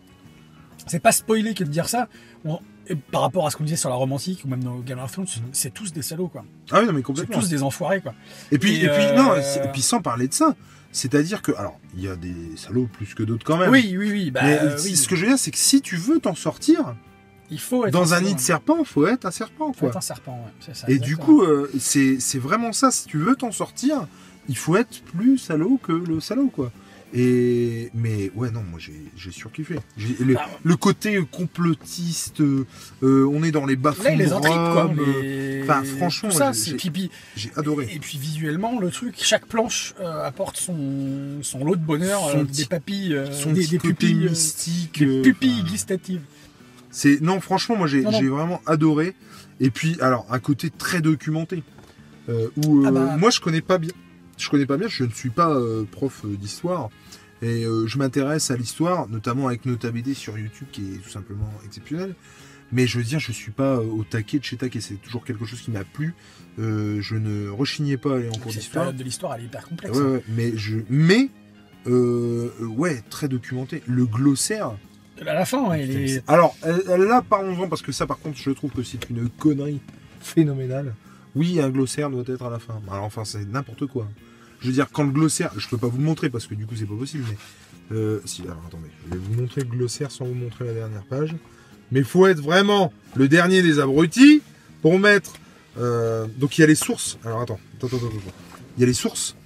c'est 0.86 1.00
pas 1.00 1.12
spoilé 1.12 1.54
que 1.54 1.64
de 1.64 1.68
dire 1.68 1.88
ça. 1.88 2.08
On- 2.44 2.60
et 2.88 2.94
par 2.94 3.22
rapport 3.22 3.46
à 3.46 3.50
ce 3.50 3.56
qu'on 3.56 3.64
disait 3.64 3.76
sur 3.76 3.90
la 3.90 3.96
romantique 3.96 4.42
ou 4.44 4.48
même 4.48 4.62
dans 4.62 4.76
Game 4.78 5.00
of 5.00 5.10
Thrones, 5.10 5.26
c'est 5.52 5.74
tous 5.74 5.92
des 5.92 6.02
salauds 6.02 6.28
quoi. 6.28 6.44
Ah 6.70 6.78
oui, 6.80 6.86
non, 6.86 6.92
mais 6.92 6.98
C'est 7.00 7.02
complètement. 7.02 7.40
tous 7.40 7.48
des 7.48 7.62
enfoirés 7.64 8.00
quoi. 8.00 8.14
Et 8.52 8.58
puis, 8.58 8.76
Et, 8.76 8.84
et 8.84 8.88
puis, 8.88 9.02
euh, 9.04 9.16
non, 9.16 9.32
c'est- 9.42 9.64
et 9.64 9.68
puis 9.72 9.82
sans 9.82 10.00
parler 10.00 10.28
de 10.28 10.32
ça, 10.34 10.54
c'est-à-dire 10.92 11.42
que, 11.42 11.50
alors, 11.56 11.78
il 11.96 12.04
y 12.04 12.08
a 12.08 12.14
des 12.14 12.32
salauds 12.56 12.88
plus 12.92 13.14
que 13.14 13.24
d'autres 13.24 13.44
quand 13.44 13.56
même. 13.56 13.70
Oui, 13.70 13.96
oui, 13.98 14.10
oui. 14.12 14.30
Bah, 14.30 14.40
Mais 14.44 14.58
euh, 14.60 14.76
oui. 14.84 14.96
ce 14.96 15.08
que 15.08 15.16
je 15.16 15.22
veux 15.22 15.28
dire, 15.28 15.38
c'est 15.38 15.50
que 15.50 15.58
si 15.58 15.82
tu 15.82 15.96
veux 15.96 16.20
t'en 16.20 16.36
sortir, 16.36 16.94
il 17.50 17.58
faut 17.58 17.84
être 17.86 17.92
dans 17.92 18.14
un 18.14 18.20
nid 18.20 18.34
de 18.36 18.40
serpent, 18.40 18.84
faut 18.84 19.06
être 19.08 19.26
un 19.26 19.30
serpent, 19.32 19.72
Faut 19.72 19.80
quoi. 19.80 19.88
être 19.88 19.96
un 19.96 20.00
serpent, 20.00 20.34
ouais, 20.44 20.52
c'est 20.60 20.76
ça. 20.76 20.86
Et 20.88 20.98
du 21.00 21.16
coup, 21.16 21.42
euh, 21.42 21.68
c'est 21.80 22.20
c'est 22.20 22.38
vraiment 22.38 22.72
ça. 22.72 22.92
Si 22.92 23.06
tu 23.08 23.18
veux 23.18 23.34
t'en 23.34 23.50
sortir, 23.50 24.06
il 24.48 24.56
faut 24.56 24.76
être 24.76 25.02
plus 25.02 25.38
salaud 25.38 25.80
que 25.82 25.90
le 25.92 26.20
salaud, 26.20 26.50
quoi. 26.54 26.70
Et 27.14 27.90
mais 27.94 28.30
ouais, 28.34 28.50
non, 28.50 28.62
moi 28.68 28.80
j'ai 28.80 29.30
surkiffé. 29.30 29.76
J'ai- 29.96 30.16
Le, 30.24 30.36
le 30.64 30.76
côté 30.76 31.18
complotiste, 31.30 32.40
euh, 32.40 32.66
euh, 33.02 33.28
on 33.32 33.42
est 33.44 33.52
dans 33.52 33.64
les 33.64 33.76
bas 33.76 33.94
Là, 34.02 34.12
il 34.12 34.18
les 34.18 34.26
de 34.26 34.32
intrigue, 34.32 34.54
quoi. 34.54 34.90
Euh, 34.98 35.22
les- 35.22 35.62
enfin, 35.62 35.84
franchement, 35.84 36.30
tout 36.30 36.36
ça, 36.36 36.52
c'est 36.52 36.72
j'ai- 36.72 36.76
pipi. 36.76 37.10
j'ai 37.36 37.52
adoré. 37.56 37.88
Et 37.94 38.00
puis 38.00 38.18
visuellement, 38.18 38.80
le 38.80 38.90
truc, 38.90 39.14
chaque 39.18 39.46
planche 39.46 39.94
euh, 40.00 40.26
apporte 40.26 40.56
son, 40.56 41.38
son 41.42 41.64
lot 41.64 41.76
de 41.76 41.80
bonheur, 41.84 42.20
Son 42.30 42.38
euh, 42.40 42.44
des 42.44 42.64
papilles, 42.66 43.16
Son 43.32 43.52
des, 43.52 43.66
pupilles, 43.78 44.26
euh, 44.26 44.30
mystique. 44.30 44.98
des 45.04 45.22
pupilles 45.22 45.62
gustatives. 45.62 46.22
C'est 46.90 47.20
non, 47.22 47.40
franchement, 47.40 47.76
moi 47.76 47.86
j'ai 47.86 48.02
vraiment 48.02 48.60
adoré. 48.66 49.14
Et 49.60 49.70
puis, 49.70 49.96
alors, 50.00 50.26
un 50.28 50.38
côté 50.40 50.70
très 50.70 51.00
documenté, 51.00 51.62
où 52.28 52.82
Ah 52.84 52.90
bah. 52.90 53.16
moi 53.16 53.30
je 53.30 53.40
connais 53.40 53.60
pas 53.62 53.78
bien. 53.78 53.92
Je 54.36 54.48
connais 54.50 54.66
pas 54.66 54.76
bien. 54.76 54.88
Je 54.88 55.04
ne 55.04 55.10
suis 55.10 55.30
pas 55.30 55.50
euh, 55.50 55.84
prof 55.90 56.22
euh, 56.24 56.36
d'histoire. 56.36 56.90
Et 57.42 57.64
euh, 57.64 57.86
je 57.86 57.98
m'intéresse 57.98 58.50
à 58.50 58.56
l'histoire, 58.56 59.08
notamment 59.08 59.46
avec 59.48 59.66
Nota 59.66 59.90
BD 59.90 60.14
sur 60.14 60.38
YouTube, 60.38 60.68
qui 60.72 60.94
est 60.94 60.98
tout 61.02 61.10
simplement 61.10 61.50
exceptionnel. 61.64 62.14
Mais 62.72 62.86
je 62.86 62.98
veux 62.98 63.04
dire, 63.04 63.20
je 63.20 63.30
suis 63.32 63.52
pas 63.52 63.78
au 63.78 64.02
taquet 64.04 64.38
de 64.38 64.44
chez 64.44 64.56
taquet. 64.56 64.80
C'est 64.80 64.94
toujours 64.96 65.24
quelque 65.24 65.44
chose 65.44 65.60
qui 65.60 65.70
m'a 65.70 65.84
plu. 65.84 66.14
Euh, 66.58 67.00
je 67.00 67.14
ne 67.16 67.48
rechignais 67.48 67.96
pas 67.96 68.14
à 68.14 68.16
aller 68.16 68.28
en 68.28 68.32
cours 68.32 68.52
d'histoire. 68.52 68.84
période 68.86 68.96
de 68.98 69.04
l'histoire, 69.04 69.34
elle 69.34 69.42
est 69.42 69.44
hyper 69.44 69.68
complexe. 69.68 69.96
Ouais, 69.96 70.02
ouais, 70.04 70.24
mais 70.28 70.56
je, 70.56 70.78
mais 70.90 71.28
ouais, 71.86 73.02
très 73.10 73.28
documenté. 73.28 73.82
Le 73.86 74.06
glossaire. 74.06 74.72
À 75.20 75.32
la 75.34 75.44
fin, 75.46 75.66
ouais, 75.68 75.84
il 75.86 75.96
est- 75.96 76.22
Alors 76.28 76.56
là, 76.64 77.22
parlons-en 77.22 77.68
parce 77.68 77.82
que 77.82 77.92
ça, 77.92 78.06
par 78.06 78.18
contre, 78.18 78.36
je 78.38 78.50
trouve 78.50 78.70
que 78.70 78.82
c'est 78.82 79.08
une 79.10 79.28
connerie 79.28 79.80
phénoménale. 80.20 80.94
Oui, 81.34 81.60
un 81.60 81.70
glossaire 81.70 82.10
doit 82.10 82.24
être 82.26 82.44
à 82.44 82.50
la 82.50 82.58
fin. 82.58 82.80
Alors 82.90 83.04
enfin, 83.04 83.24
c'est 83.24 83.44
n'importe 83.46 83.86
quoi. 83.86 84.08
Je 84.60 84.66
veux 84.68 84.72
dire, 84.72 84.88
quand 84.92 85.04
le 85.04 85.10
glossaire, 85.12 85.52
je 85.56 85.68
peux 85.68 85.76
pas 85.78 85.86
vous 85.88 85.98
le 85.98 86.04
montrer 86.04 86.30
parce 86.30 86.46
que 86.46 86.54
du 86.54 86.66
coup, 86.66 86.74
c'est 86.76 86.86
pas 86.86 86.94
possible. 86.96 87.24
Mais 87.30 87.96
euh, 87.96 88.20
si, 88.24 88.42
alors 88.42 88.62
attendez, 88.66 88.88
je 89.06 89.14
vais 89.14 89.20
vous 89.22 89.40
montrer 89.40 89.60
le 89.62 89.68
glossaire 89.68 90.10
sans 90.10 90.24
vous 90.24 90.34
montrer 90.34 90.64
la 90.66 90.72
dernière 90.74 91.04
page. 91.04 91.34
Mais 91.92 92.02
faut 92.02 92.26
être 92.26 92.40
vraiment 92.40 92.92
le 93.14 93.28
dernier 93.28 93.62
des 93.62 93.78
abrutis 93.78 94.42
pour 94.82 94.98
mettre. 94.98 95.32
euh, 95.78 96.26
donc 96.38 96.56
il 96.58 96.62
y 96.62 96.64
a 96.64 96.66
les 96.66 96.74
sources. 96.74 97.18
Alors 97.24 97.42
attends, 97.42 97.60
attends, 97.76 97.86
attends, 97.88 97.96
attends. 97.98 98.32
Il 98.76 98.80
y 98.80 98.82
a 98.82 98.86
les 98.86 98.92
sources. 98.94 99.36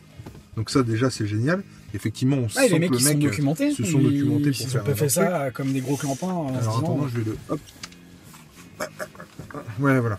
Donc 0.56 0.70
ça 0.70 0.82
déjà 0.82 1.10
c'est 1.10 1.26
génial. 1.26 1.62
Effectivement, 1.92 2.36
on 2.36 2.42
Ouais, 2.42 2.48
sent 2.48 2.68
les 2.68 2.78
mecs 2.78 2.90
que 2.90 2.94
le 2.94 2.98
qui 3.00 3.04
sont 3.04 3.18
documentés. 3.18 3.72
se 3.72 3.84
sont 3.84 3.98
ils- 3.98 4.04
documentés 4.04 4.50
pour 4.52 4.60
Ils 4.60 4.66
faire 4.68 4.82
ont 4.82 4.84
pas 4.84 4.94
fait 4.94 5.06
truc. 5.08 5.10
ça 5.10 5.50
comme 5.50 5.72
des 5.72 5.80
gros 5.80 5.96
clampins. 5.96 6.46
Alors 6.60 6.78
attends, 6.78 7.08
je 7.08 7.18
vais 7.18 7.24
le. 7.30 7.36
Hop. 7.48 7.60
Ouais, 9.80 9.98
voilà. 10.00 10.18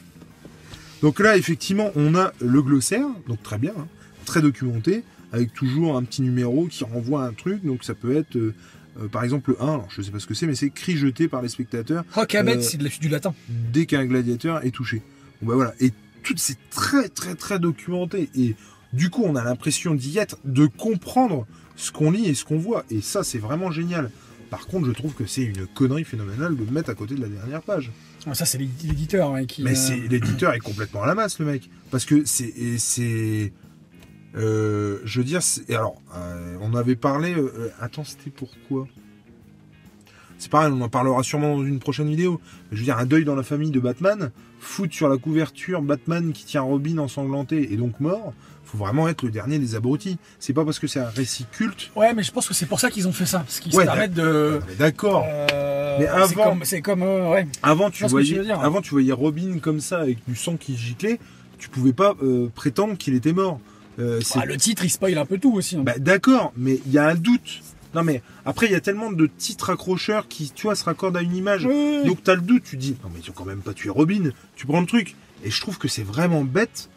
Donc 1.01 1.19
là, 1.19 1.37
effectivement, 1.37 1.89
on 1.95 2.13
a 2.15 2.31
le 2.39 2.61
glossaire, 2.61 3.07
donc 3.27 3.41
très 3.41 3.57
bien, 3.57 3.73
hein, 3.77 3.87
très 4.31 4.41
documenté, 4.41 5.03
avec 5.33 5.53
toujours 5.53 5.97
un 5.97 6.03
petit 6.03 6.21
numéro 6.21 6.67
qui 6.67 6.85
renvoie 6.85 7.25
à 7.25 7.27
un 7.27 7.33
truc. 7.33 7.65
Donc 7.65 7.83
ça 7.83 7.93
peut 7.93 8.15
être, 8.15 8.37
euh, 8.37 8.53
euh, 9.01 9.07
par 9.09 9.25
exemple, 9.25 9.51
le 9.51 9.61
1, 9.61 9.65
alors 9.73 9.87
je 9.89 10.01
sais 10.01 10.09
pas 10.11 10.19
ce 10.19 10.25
que 10.27 10.33
c'est, 10.33 10.47
mais 10.47 10.55
c'est 10.55 10.69
cri 10.69 10.95
jeté 10.95 11.27
par 11.27 11.41
les 11.41 11.49
spectateurs 11.49 12.05
bête, 12.15 12.47
Euh, 12.47 12.61
c'est 12.61 12.77
de 12.77 12.85
la- 12.85 12.89
du 12.89 13.09
latin. 13.09 13.33
dès 13.73 13.85
qu'un 13.85 14.05
gladiateur 14.05 14.63
est 14.65 14.71
touché. 14.71 15.01
Bon, 15.41 15.49
bah 15.49 15.55
voilà. 15.55 15.73
Et 15.81 15.91
tout 16.23 16.33
c'est 16.37 16.57
très 16.69 17.09
très 17.09 17.35
très 17.35 17.59
documenté. 17.59 18.29
Et 18.35 18.55
du 18.93 19.09
coup, 19.09 19.23
on 19.25 19.35
a 19.35 19.43
l'impression 19.43 19.95
d'y 19.95 20.17
être, 20.17 20.37
de 20.45 20.65
comprendre 20.65 21.45
ce 21.75 21.91
qu'on 21.91 22.09
lit 22.11 22.27
et 22.29 22.33
ce 22.33 22.45
qu'on 22.45 22.57
voit. 22.59 22.85
Et 22.89 23.01
ça, 23.01 23.23
c'est 23.25 23.37
vraiment 23.39 23.69
génial. 23.69 24.11
Par 24.49 24.65
contre, 24.67 24.85
je 24.87 24.91
trouve 24.93 25.13
que 25.13 25.25
c'est 25.25 25.43
une 25.43 25.65
connerie 25.67 26.03
phénoménale 26.05 26.55
de 26.55 26.63
le 26.63 26.71
mettre 26.71 26.89
à 26.89 26.93
côté 26.93 27.15
de 27.15 27.21
la 27.21 27.27
dernière 27.29 27.61
page. 27.61 27.91
Ah, 28.25 28.33
Ça, 28.33 28.45
c'est 28.45 28.57
l'édi- 28.59 28.87
l'éditeur 28.87 29.33
hein, 29.33 29.45
qui. 29.45 29.61
Mais 29.63 29.71
euh, 29.71 29.75
c'est 29.75 29.97
l'éditeur 30.07 30.53
est 30.53 30.59
complètement 30.59 31.03
à 31.03 31.07
la 31.07 31.15
masse, 31.15 31.37
le 31.39 31.45
mec. 31.45 31.69
Parce 31.89 32.05
que 32.05 32.23
c'est 32.25 32.49
et 32.57 32.77
c'est 32.77 33.51
euh, 34.35 34.99
je 35.05 35.19
veux 35.19 35.25
dire, 35.25 35.41
alors 35.69 36.01
euh, 36.15 36.55
on 36.61 36.73
avait 36.75 36.95
parlé. 36.95 37.33
euh, 37.33 37.51
euh, 37.57 37.69
attends, 37.79 38.03
c'était 38.03 38.29
pourquoi 38.29 38.87
C'est 40.37 40.49
pareil, 40.49 40.71
on 40.75 40.81
en 40.81 40.89
parlera 40.89 41.21
sûrement 41.23 41.57
dans 41.57 41.63
une 41.65 41.79
prochaine 41.79 42.07
vidéo. 42.09 42.39
Je 42.71 42.77
veux 42.77 42.83
dire, 42.83 42.97
un 42.97 43.05
deuil 43.05 43.25
dans 43.25 43.35
la 43.35 43.43
famille 43.43 43.71
de 43.71 43.79
Batman, 43.79 44.31
foutre 44.59 44.93
sur 44.93 45.09
la 45.09 45.17
couverture 45.17 45.81
Batman 45.81 46.31
qui 46.33 46.45
tient 46.45 46.61
Robin 46.61 46.97
ensanglanté 46.97 47.73
et 47.73 47.77
donc 47.77 47.99
mort. 47.99 48.33
Faut 48.63 48.77
vraiment 48.77 49.09
être 49.09 49.23
le 49.23 49.31
dernier 49.31 49.59
des 49.59 49.75
abrutis. 49.75 50.17
C'est 50.39 50.53
pas 50.53 50.63
parce 50.63 50.79
que 50.79 50.87
c'est 50.87 51.01
un 51.01 51.09
récit 51.09 51.45
culte. 51.51 51.91
Ouais, 51.97 52.13
mais 52.13 52.23
je 52.23 52.31
pense 52.31 52.47
que 52.47 52.53
c'est 52.53 52.67
pour 52.67 52.79
ça 52.79 52.89
qu'ils 52.89 53.05
ont 53.05 53.11
fait 53.11 53.25
ça. 53.25 53.39
Parce 53.39 53.59
qu'ils 53.59 53.75
Ouais, 53.75 53.83
se 53.83 53.89
permettent 53.89 54.13
de. 54.13 54.61
Mais 54.69 54.75
D'accord. 54.75 55.25
Euh, 55.27 55.97
Mais 55.99 56.05
c'est 56.05 56.11
avant- 56.11 56.43
comme- 56.51 56.63
C'est 56.63 56.81
comme. 56.81 57.03
euh, 57.03 57.29
ouais. 57.31 57.47
Avant, 57.63 57.89
tu 57.89 58.05
voyais, 58.07 58.49
avant, 58.51 58.81
tu 58.81 58.91
voyais 58.91 59.11
Robin 59.11 59.59
comme 59.61 59.81
ça 59.81 59.99
avec 59.99 60.19
du 60.25 60.37
sang 60.37 60.55
qui 60.55 60.77
giclait. 60.77 61.19
Tu 61.57 61.67
pouvais 61.69 61.91
pas 61.91 62.15
euh, 62.23 62.47
prétendre 62.55 62.97
qu'il 62.97 63.13
était 63.13 63.33
mort. 63.33 63.59
Euh, 63.99 64.19
Ah, 64.35 64.45
le 64.45 64.57
titre, 64.57 64.83
il 64.85 64.89
spoil 64.89 65.17
un 65.17 65.25
peu 65.25 65.37
tout 65.37 65.53
aussi. 65.53 65.75
hein. 65.77 65.83
Bah, 65.83 65.97
d'accord, 65.97 66.53
mais 66.57 66.79
il 66.85 66.91
y 66.91 66.97
a 66.97 67.07
un 67.07 67.15
doute. 67.15 67.61
Non 67.93 68.03
mais 68.03 68.21
après 68.45 68.67
il 68.67 68.71
y 68.71 68.75
a 68.75 68.79
tellement 68.79 69.11
de 69.11 69.27
titres 69.27 69.69
accrocheurs 69.69 70.29
qui 70.29 70.49
tu 70.55 70.61
vois 70.63 70.75
se 70.75 70.85
raccordent 70.85 71.17
à 71.17 71.21
une 71.21 71.35
image. 71.35 71.65
Oui. 71.65 72.05
Donc 72.05 72.23
t'as 72.23 72.35
le 72.35 72.41
doute, 72.41 72.63
tu 72.63 72.77
dis 72.77 72.95
non 73.03 73.09
mais 73.13 73.19
ils 73.21 73.29
ont 73.29 73.33
quand 73.33 73.43
même 73.43 73.59
pas 73.59 73.73
tué 73.73 73.89
Robin, 73.89 74.29
tu 74.55 74.65
prends 74.65 74.79
le 74.79 74.85
truc. 74.87 75.15
Et 75.43 75.51
je 75.51 75.59
trouve 75.59 75.77
que 75.77 75.89
c'est 75.89 76.03
vraiment 76.03 76.45
bête 76.45 76.89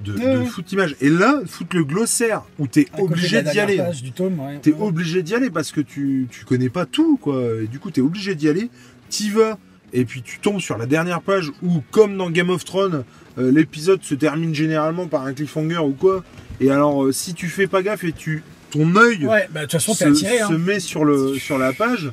de, 0.00 0.44
foutre 0.44 0.68
l'image. 0.70 0.96
Et 1.02 1.10
là, 1.10 1.40
foutre 1.46 1.76
le 1.76 1.84
glossaire 1.84 2.42
où 2.58 2.66
t'es 2.66 2.86
obligé 2.98 3.42
d'y 3.42 3.58
aller. 3.60 3.78
ouais. 3.80 4.58
T'es 4.62 4.72
Ouais. 4.72 4.80
obligé 4.80 5.22
d'y 5.22 5.34
aller 5.34 5.50
parce 5.50 5.72
que 5.72 5.80
tu, 5.82 6.26
tu 6.30 6.44
connais 6.46 6.68
pas 6.70 6.86
tout, 6.86 7.16
quoi. 7.18 7.42
Et 7.62 7.66
du 7.66 7.78
coup, 7.78 7.90
t'es 7.90 8.00
obligé 8.00 8.34
d'y 8.34 8.48
aller. 8.48 8.70
T'y 9.10 9.30
vas. 9.30 9.58
Et 9.96 10.04
puis 10.04 10.20
tu 10.22 10.38
tombes 10.40 10.60
sur 10.60 10.76
la 10.76 10.86
dernière 10.86 11.22
page 11.22 11.50
où, 11.62 11.82
comme 11.92 12.16
dans 12.18 12.28
Game 12.28 12.50
of 12.50 12.64
Thrones, 12.64 13.04
euh, 13.38 13.50
l'épisode 13.50 14.02
se 14.02 14.14
termine 14.14 14.54
généralement 14.54 15.06
par 15.06 15.22
un 15.24 15.32
cliffhanger 15.32 15.78
ou 15.78 15.92
quoi. 15.92 16.22
Et 16.60 16.70
alors, 16.70 17.04
euh, 17.04 17.12
si 17.12 17.32
tu 17.32 17.46
fais 17.48 17.66
pas 17.68 17.82
gaffe 17.82 18.04
et 18.04 18.12
tu 18.12 18.42
ton 18.70 18.94
œil 18.96 19.24
Ouais, 19.26 19.48
bah 19.52 19.60
de 19.60 19.64
toute 19.66 19.72
façon, 19.72 19.92
t'es 19.94 20.04
se, 20.06 20.10
attiré. 20.10 20.40
hein. 20.40 20.48
se 20.48 20.54
met 20.54 20.80
sur, 20.80 21.04
le, 21.04 21.34
sur 21.36 21.58
la 21.58 21.72
page, 21.72 22.10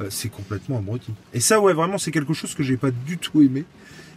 euh, 0.00 0.06
c'est 0.10 0.28
complètement 0.28 0.76
abruti. 0.78 1.12
Et 1.32 1.40
ça, 1.40 1.58
ouais, 1.58 1.72
vraiment, 1.72 1.96
c'est 1.96 2.10
quelque 2.10 2.34
chose 2.34 2.54
que 2.54 2.62
j'ai 2.62 2.76
pas 2.76 2.90
du 2.90 3.16
tout 3.16 3.40
aimé. 3.42 3.64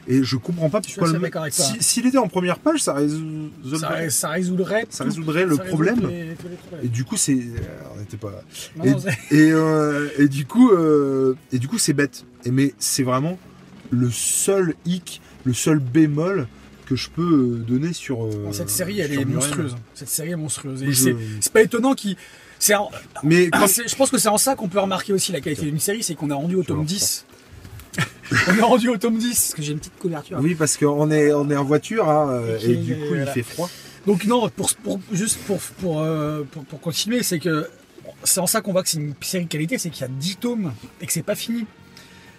Et 0.07 0.23
je 0.23 0.35
comprends 0.37 0.69
pas 0.69 0.81
pourquoi 0.81 1.07
le 1.11 1.19
mec. 1.19 1.33
si-. 1.51 1.77
S'il 1.81 2.05
était 2.05 2.17
en 2.19 2.27
première 2.27 2.59
page, 2.59 2.81
ça 2.83 2.93
résoudrait. 2.93 4.09
Ça, 4.09 4.09
ça 4.09 4.29
résoudrait, 4.29 4.85
Ça 4.89 5.03
tout- 5.03 5.09
résoudrait 5.09 5.45
le 5.45 5.55
ça 5.55 5.63
problème. 5.63 5.99
tous 6.01 6.07
les- 6.07 6.35
tous 6.39 6.47
les 6.47 6.55
problèmes. 6.55 6.85
Et 6.85 6.87
du 6.89 7.03
coup, 7.03 7.17
c'est. 7.17 7.33
euh, 7.33 7.57
on 7.95 7.99
n'était 7.99 8.17
pas. 8.17 8.31
Non, 8.77 8.83
Et, 8.83 8.91
non, 8.91 8.99
c'est- 8.99 9.17
et, 9.35 9.51
euh, 9.51 10.07
et 10.19 10.27
du 10.27 10.45
coup, 10.45 10.71
euh, 10.71 11.35
et 11.51 11.57
du 11.59 11.67
coup, 11.67 11.77
c'est 11.79 11.93
bête. 11.93 12.23
Et 12.45 12.51
mais 12.51 12.73
c'est 12.77 13.03
vraiment 13.03 13.39
le 13.89 14.11
seul 14.11 14.75
hic, 14.85 15.21
le 15.43 15.53
seul 15.53 15.79
bémol 15.79 16.47
que 16.85 16.95
je 16.95 17.09
peux 17.09 17.57
donner 17.67 17.93
sur. 17.93 18.25
euh, 18.25 18.51
cette 18.51 18.69
série, 18.69 18.99
elle 18.99 19.11
est 19.13 19.25
monstrueuse. 19.25 19.75
Cette 19.95 20.09
série 20.09 20.31
est 20.31 20.35
monstrueuse. 20.35 20.83
Et 20.83 20.91
Je- 20.91 21.15
c'est 21.39 21.51
pas 21.53 21.63
étonnant 21.63 21.95
qu'il. 21.95 22.15
en- 22.75 22.91
Mais 23.23 23.49
quand- 23.51 23.65
je 23.67 23.95
pense 23.95 24.11
que 24.11 24.19
c'est 24.19 24.27
en 24.29 24.37
ça 24.37 24.55
qu'on 24.55 24.67
peut 24.67 24.79
remarquer 24.79 25.13
aussi 25.13 25.31
la 25.31 25.41
qualité 25.41 25.65
d'une 25.65 25.79
série, 25.79 26.03
c'est 26.03 26.13
qu'on 26.13 26.29
est 26.29 26.33
rendu 26.33 26.53
au 26.55 26.63
tome 26.63 26.77
vois. 26.77 26.85
10. 26.85 27.25
on 28.47 28.57
est 28.57 28.61
rendu 28.61 28.89
au 28.89 28.97
tome 28.97 29.17
10, 29.17 29.27
parce 29.29 29.53
que 29.53 29.61
j'ai 29.61 29.71
une 29.73 29.79
petite 29.79 29.97
couverture. 29.99 30.39
oui, 30.41 30.55
parce 30.55 30.77
qu'on 30.77 31.09
est, 31.11 31.31
on 31.33 31.49
est 31.49 31.55
en 31.55 31.63
voiture, 31.63 32.09
hein, 32.09 32.29
euh, 32.31 32.59
Et 32.59 32.75
du 32.75 32.95
coup, 32.95 33.05
voilà. 33.09 33.23
il 33.23 33.27
fait 33.29 33.43
froid. 33.43 33.69
Donc 34.07 34.25
non, 34.25 34.49
pour, 34.49 34.73
pour- 34.75 34.99
juste 35.11 35.37
pour, 35.47 35.59
pour, 35.59 36.01
euh, 36.01 36.43
pour, 36.51 36.63
pour 36.65 36.79
continuer, 36.81 37.23
c'est 37.23 37.39
que 37.39 37.67
c'est 38.23 38.39
en 38.39 38.47
ça 38.47 38.61
qu'on 38.61 38.71
voit 38.71 38.83
que 38.83 38.89
c'est 38.89 38.97
une 38.99 39.13
série 39.21 39.45
de 39.45 39.49
qualité, 39.49 39.77
c'est 39.77 39.89
qu'il 39.89 40.01
y 40.01 40.05
a 40.05 40.09
10 40.09 40.35
tomes 40.37 40.73
et 41.01 41.05
que 41.07 41.11
c'est 41.13 41.23
pas 41.23 41.35
fini. 41.35 41.65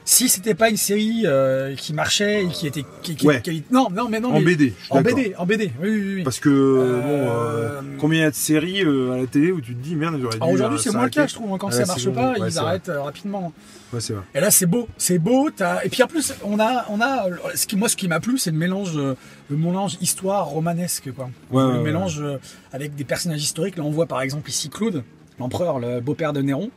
Si 0.09 0.29
c'était 0.29 0.55
pas 0.55 0.71
une 0.71 0.77
série 0.77 1.23
euh, 1.25 1.75
qui 1.75 1.93
marchait 1.93 2.45
et 2.45 2.49
qui 2.49 2.69
était... 2.69 2.85
Qui, 3.03 3.17
qui- 3.17 3.27
Ouais. 3.27 3.43
qui- 3.43 3.65
non, 3.73 3.89
non, 3.93 4.09
mais 4.09 4.21
non, 4.21 4.29
En 4.31 4.39
mais- 4.39 4.45
BD, 4.45 4.73
je 4.79 4.85
suis 4.85 4.93
En. 4.95 5.03
BD, 5.03 5.35
en 5.37 5.47
BD, 5.47 5.73
oui, 5.83 5.89
oui, 5.91 6.15
oui. 6.19 6.23
Parce 6.23 6.39
que, 6.39 6.49
Euh, 6.49 7.01
bon, 7.01 7.29
euh, 7.29 7.81
combien 7.99 8.21
il 8.21 8.23
y 8.23 8.25
a 8.27 8.31
de 8.31 8.35
séries 8.37 8.85
euh, 8.85 9.15
à 9.15 9.17
la 9.19 9.27
télé 9.27 9.51
où 9.51 9.61
tu 9.61 9.75
te 9.75 9.83
dis, 9.83 9.97
merde, 9.97 10.17
j'aurais 10.21 10.39
dû. 10.39 10.45
Aujourd'hui, 10.55 10.79
euh, 10.79 10.81
c'est 10.81 10.93
moins 10.93 11.05
le 11.07 11.11
cas, 11.11 11.27
je 11.27 11.35
trouve. 11.35 11.53
hein. 11.53 11.57
Quand 11.59 11.67
Ouais, 11.67 11.73
ça 11.73 11.87
marche 11.87 12.05
bon, 12.07 12.15
pas, 12.15 12.31
ouais, 12.31 12.37
ils 12.39 12.55
vrai. 12.55 12.59
arrêtent 12.59 12.89
euh, 12.89 13.03
rapidement. 13.03 13.53
Ouais, 13.93 13.99
c'est 14.01 14.13
vrai. 14.13 14.23
Et 14.33 14.39
là, 14.41 14.53
c'est 14.53 14.67
beau, 14.67 14.87
c'est 14.97 15.19
beau. 15.19 15.51
t'as- 15.51 15.85
Et 15.85 15.89
puis 15.89 16.05
en 16.05 16.07
plus, 16.07 16.33
on 16.45 16.61
a, 16.61 16.87
on 16.89 17.01
a, 17.01 17.27
ce 17.57 17.67
qui, 17.67 17.75
moi, 17.75 17.89
ce 17.89 17.97
qui 17.97 18.07
m'a 18.07 18.21
plu, 18.21 18.39
c'est 18.39 18.53
le 18.53 18.59
mélange, 18.59 18.93
euh, 18.97 19.15
le 19.51 19.57
mélange 19.57 19.99
histoire 20.01 20.47
romanesque, 20.47 21.11
quoi. 21.17 21.31
Le 21.53 21.83
mélange 21.83 22.21
euh, 22.23 22.39
avec 22.73 22.95
des 22.95 23.03
personnages 23.05 23.43
historiques. 23.43 23.77
Là, 23.77 23.83
on 23.83 23.91
voit 23.91 24.07
par 24.07 24.21
exemple 24.21 24.49
ici 24.51 24.71
Claude, 24.71 25.03
l'empereur, 25.41 25.81
le 25.81 25.99
beau-père 26.01 26.33
de 26.33 26.43
Néron. 26.43 26.71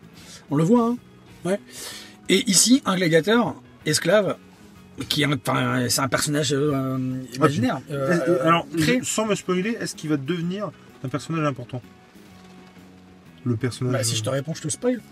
On 0.50 0.56
le 0.56 0.64
voit, 0.64 0.82
hein. 0.84 0.98
Ouais. 1.46 1.60
Et 2.30 2.50
ici, 2.50 2.82
un 2.86 2.96
gladiateur, 2.96 3.56
esclave, 3.86 4.36
qui 5.08 5.24
est 5.24 5.50
un, 5.50 5.90
c'est 5.90 6.02
un 6.02 6.08
personnage 6.08 6.54
euh, 6.54 6.98
imaginaire. 7.34 7.80
euh, 7.92 8.38
et- 8.38 8.42
alors, 8.42 8.66
sans 9.04 9.26
me 9.26 9.36
spoiler, 9.36 9.78
est-ce 9.80 9.96
qu'il 9.96 10.10
va 10.10 10.18
devenir 10.18 10.72
un 11.04 11.10
personnage 11.10 11.46
important? 11.46 11.82
Le 13.46 13.56
personnage. 13.56 13.94
Bah, 13.94 14.04
si 14.04 14.16
je 14.18 14.24
te 14.24 14.30
réponds, 14.30 14.54
je 14.54 14.62
te 14.62 14.70
spoil. 14.70 15.02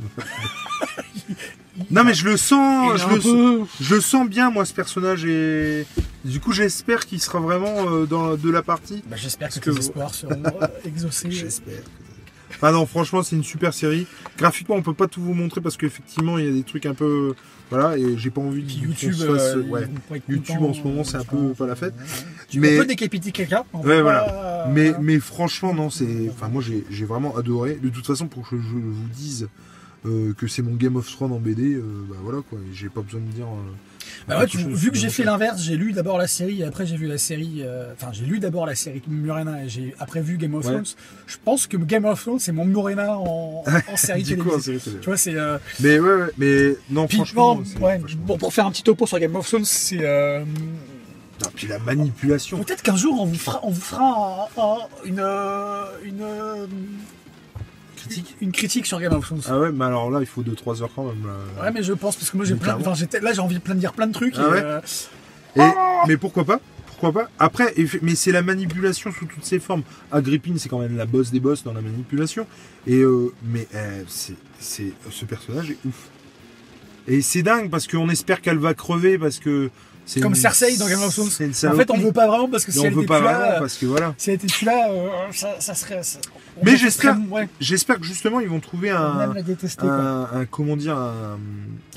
Non, 1.91 2.03
mais 2.03 2.15
je 2.15 2.25
le 2.25 2.37
sens, 2.37 2.99
je 2.99 3.07
le, 3.07 3.19
peu- 3.21 3.65
je 3.79 3.93
le 3.95 4.01
sens 4.01 4.27
bien, 4.27 4.49
moi, 4.49 4.65
ce 4.65 4.73
personnage. 4.73 5.25
Et 5.25 5.85
du 6.25 6.39
coup, 6.39 6.51
j'espère 6.51 7.05
qu'il 7.05 7.21
sera 7.21 7.39
vraiment 7.39 7.87
euh, 7.91 8.05
dans 8.07 8.35
de 8.35 8.49
la 8.49 8.63
partie. 8.63 9.03
Bah, 9.07 9.15
J'espère 9.15 9.49
que 9.49 9.59
que 9.59 9.69
tes 9.69 9.77
espoirs 9.77 10.13
seront 10.15 10.41
euh, 10.43 10.67
exaucés. 10.85 11.29
J'espère. 11.29 11.81
Ah 12.61 12.71
non, 12.71 12.85
franchement, 12.85 13.23
c'est 13.23 13.35
une 13.35 13.43
super 13.43 13.73
série. 13.73 14.07
Graphiquement, 14.37 14.75
on 14.75 14.81
peut 14.81 14.93
pas 14.93 15.07
tout 15.07 15.21
vous 15.21 15.33
montrer 15.33 15.61
parce 15.61 15.77
qu'effectivement, 15.77 16.37
il 16.37 16.45
y 16.45 16.49
a 16.49 16.51
des 16.51 16.63
trucs 16.63 16.85
un 16.85 16.93
peu. 16.93 17.33
Voilà, 17.69 17.97
et 17.97 18.17
j'ai 18.17 18.29
pas 18.29 18.39
envie 18.39 18.63
qu'on 18.63 18.85
YouTube, 18.87 19.13
se 19.13 19.25
fasse- 19.25 19.55
euh, 19.57 19.63
ouais. 19.63 19.87
YouTube, 20.29 20.61
en 20.61 20.73
ce 20.73 20.81
moment, 20.81 21.03
c'est 21.03 21.17
un 21.17 21.25
peu 21.25 21.35
euh, 21.35 21.53
pas 21.53 21.67
la 21.67 21.75
fête. 21.75 21.93
Tu 22.49 22.61
Mais- 22.61 22.77
peux 22.77 22.85
décapiter 22.85 23.31
quelqu'un. 23.31 23.63
Ouais, 23.73 24.01
voilà. 24.01 24.69
Mais, 24.73 24.93
mais 25.01 25.19
franchement, 25.19 25.73
non, 25.73 25.89
c'est. 25.89 26.29
Enfin, 26.29 26.47
moi, 26.47 26.61
j'ai 26.65 26.85
j'ai 26.89 27.03
vraiment 27.05 27.35
adoré. 27.35 27.75
De 27.83 27.89
toute 27.89 28.05
façon, 28.07 28.27
pour 28.27 28.47
que 28.49 28.55
je 28.57 28.61
vous 28.63 29.09
dise 29.13 29.49
euh, 30.05 30.33
que 30.33 30.47
c'est 30.47 30.61
mon 30.61 30.75
Game 30.75 30.95
of 30.95 31.11
Thrones 31.11 31.33
en 31.33 31.39
BD, 31.39 31.73
euh, 31.75 31.81
bah 32.09 32.15
voilà 32.23 32.39
quoi. 32.49 32.57
J'ai 32.73 32.87
pas 32.87 33.01
besoin 33.01 33.19
de 33.19 33.25
dire. 33.33 33.47
Bah 34.27 34.39
ouais, 34.39 34.47
tu- 34.47 34.57
vu 34.57 34.91
que 34.91 34.97
j'ai 34.97 35.09
fait 35.09 35.23
l'inverse, 35.23 35.61
j'ai 35.61 35.75
lu 35.77 35.93
d'abord 35.93 36.17
la 36.17 36.27
série 36.27 36.61
et 36.61 36.65
après 36.65 36.85
j'ai 36.85 36.97
vu 36.97 37.07
la 37.07 37.17
série. 37.17 37.61
euh, 37.61 37.93
Enfin, 37.93 38.11
j'ai 38.13 38.25
lu 38.25 38.39
d'abord 38.39 38.65
la 38.65 38.75
série 38.75 39.01
Murena 39.07 39.63
et 39.63 39.69
j'ai 39.69 39.95
après 39.99 40.21
vu 40.21 40.37
Game 40.37 40.53
of 40.55 40.65
Ouais. 40.65 40.71
Thrones. 40.71 40.85
Je 41.27 41.35
pense 41.43 41.67
que 41.67 41.77
Game 41.77 42.05
of 42.05 42.21
Thrones 42.21 42.39
c'est 42.39 42.51
mon 42.51 42.65
Murena 42.65 43.17
en, 43.17 43.63
en 43.65 43.95
série 43.97 44.23
télévisée. 44.23 44.79
Tu 44.79 45.05
vois, 45.05 45.17
c'est. 45.17 45.35
euh, 45.35 45.57
Mais 45.79 45.99
ouais, 45.99 46.13
ouais, 46.13 46.29
mais 46.37 46.75
non, 46.89 47.07
puis, 47.07 47.17
franchement. 47.17 47.55
bon, 47.79 47.85
ouais, 47.85 48.01
pour 48.39 48.53
faire 48.53 48.65
un 48.65 48.71
petit 48.71 48.83
topo 48.83 49.05
sur 49.07 49.19
Game 49.19 49.35
of 49.35 49.47
Thrones, 49.47 49.65
c'est. 49.65 49.99
euh, 50.01 50.43
Non, 51.43 51.49
puis 51.55 51.67
la 51.67 51.79
manipulation. 51.79 52.57
Peut-être 52.63 52.81
qu'un 52.81 52.95
jour 52.95 53.21
on 53.21 53.25
vous 53.25 53.35
fera, 53.35 53.59
on 53.63 53.69
vous 53.69 53.81
fera 53.81 54.49
un- 54.57 54.61
un- 54.61 54.77
une, 55.05 55.19
euh, 55.19 55.83
une, 56.03 56.21
euh, 56.21 56.65
Critique. 57.97 58.35
une 58.41 58.51
critique 58.51 58.85
sur 58.85 58.99
Game 58.99 59.13
of 59.13 59.25
Thrones. 59.25 59.41
Ah 59.49 59.59
ouais, 59.59 59.71
mais 59.71 59.85
alors 59.85 60.09
là, 60.11 60.19
il 60.21 60.25
faut 60.25 60.43
2-3 60.43 60.81
heures 60.81 60.89
quand 60.95 61.03
même. 61.05 61.25
Ouais, 61.61 61.71
mais 61.71 61.83
je 61.83 61.93
pense 61.93 62.15
parce 62.15 62.29
que 62.29 62.37
moi 62.37 62.45
j'ai 62.45 62.55
plein. 62.55 62.75
Enfin, 62.75 62.93
j'étais- 62.93 63.19
là 63.19 63.33
j'ai 63.33 63.41
envie 63.41 63.55
de 63.55 63.61
plein 63.61 63.75
de 63.75 63.79
dire 63.79 63.93
plein 63.93 64.07
de 64.07 64.13
trucs. 64.13 64.35
Ah 64.37 64.41
et, 64.47 64.51
ouais 64.51 64.61
euh, 64.63 64.81
Et- 65.57 66.07
mais 66.07 66.17
pourquoi 66.17 66.45
pas 66.45 66.59
Pourquoi 66.85 67.11
pas 67.11 67.29
Après, 67.39 67.73
mais 68.01 68.15
c'est 68.15 68.31
la 68.31 68.41
manipulation 68.41 69.11
sous 69.11 69.25
toutes 69.25 69.43
ses 69.45 69.59
formes. 69.59 69.83
Agrippine, 70.11 70.57
c'est 70.57 70.69
quand 70.69 70.79
même 70.79 70.95
la 70.97 71.05
boss 71.05 71.31
des 71.31 71.39
boss 71.39 71.63
dans 71.63 71.73
la 71.73 71.81
manipulation. 71.81 72.47
Et 72.85 72.97
euh, 73.01 73.33
mais 73.43 73.67
euh, 73.75 74.03
c'est, 74.07 74.35
c'est, 74.59 74.93
ce 75.11 75.25
personnage 75.25 75.71
est 75.71 75.77
ouf. 75.85 76.09
Et 77.07 77.21
c'est 77.21 77.41
dingue 77.43 77.69
parce 77.69 77.87
qu'on 77.87 78.09
espère 78.09 78.41
qu'elle 78.41 78.57
va 78.57 78.73
crever 78.73 79.17
parce 79.17 79.39
que 79.39 79.69
c'est 80.07 80.19
Comme 80.21 80.31
une- 80.33 80.39
Cersei 80.39 80.77
dans 80.77 80.87
Game 80.87 81.01
of 81.03 81.13
Thrones. 81.13 81.27
En 81.27 81.75
fait, 81.75 81.91
on 81.91 81.97
veut 81.97 82.11
pas 82.11 82.27
vraiment 82.27 82.47
parce 82.49 82.65
que 82.65 82.71
si 82.71 82.79
on 82.79 82.85
elle 82.85 82.93
veut 82.93 82.99
était 83.01 83.07
pas 83.07 83.17
plus 83.19 83.25
là, 83.25 83.37
vraiment 83.39 83.59
parce 83.59 83.77
que 83.77 83.85
voilà. 83.85 84.15
si 84.17 84.29
elle 84.31 84.35
était 84.37 84.47
plus 84.47 84.65
là, 84.65 84.89
euh, 84.89 85.09
ça, 85.33 85.55
ça 85.59 85.75
serait. 85.75 86.01
ça- 86.01 86.19
Mais 86.63 86.75
j'espère- 86.77 87.17
Ouais, 87.29 87.47
que 87.99 88.03
justement 88.03 88.39
ils 88.39 88.47
vont 88.49 88.59
trouver 88.59 88.89
un, 88.89 89.33
la 89.33 89.41
détester. 89.43 89.81
quoi. 89.81 89.91
un, 89.91 90.23
un- 90.41 90.45
comment 90.45 90.75
dire 90.77 90.97
un, 90.97 91.37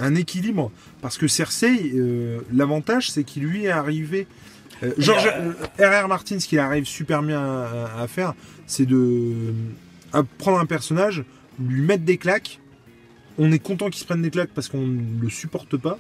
un 0.01 0.15
équilibre 0.17 0.71
parce 1.01 1.17
que 1.17 1.29
Cersei 1.29 1.93
euh, 1.95 2.41
l'avantage 2.53 3.11
c'est 3.11 3.25
qu'il 3.25 3.45
lui 3.45 3.65
est 3.65 3.71
arrivé 3.71 4.27
euh, 4.83 4.93
George 4.99 5.27
R.R. 5.79 6.09
Martin 6.09 6.39
ce 6.41 6.47
qu'il 6.49 6.59
arrive 6.59 6.85
super 6.85 7.23
bien 7.23 7.41
à, 7.41 8.03
à 8.03 8.07
faire 8.07 8.35
c'est 8.67 8.85
de 8.87 9.33
à 10.13 10.23
prendre 10.25 10.59
un 10.59 10.67
personnage 10.67 11.25
lui 11.59 11.81
mettre 11.81 12.05
des 12.05 12.19
claques 12.19 12.59
on 13.39 13.53
est 13.53 13.59
content 13.61 13.89
qu'il 13.89 14.01
se 14.01 14.05
prenne 14.05 14.21
des 14.21 14.31
claques 14.31 14.51
parce 14.55 14.69
qu'on 14.69 14.87
ne 14.87 15.23
le 15.23 15.31
supporte 15.31 15.77
pas 15.79 15.99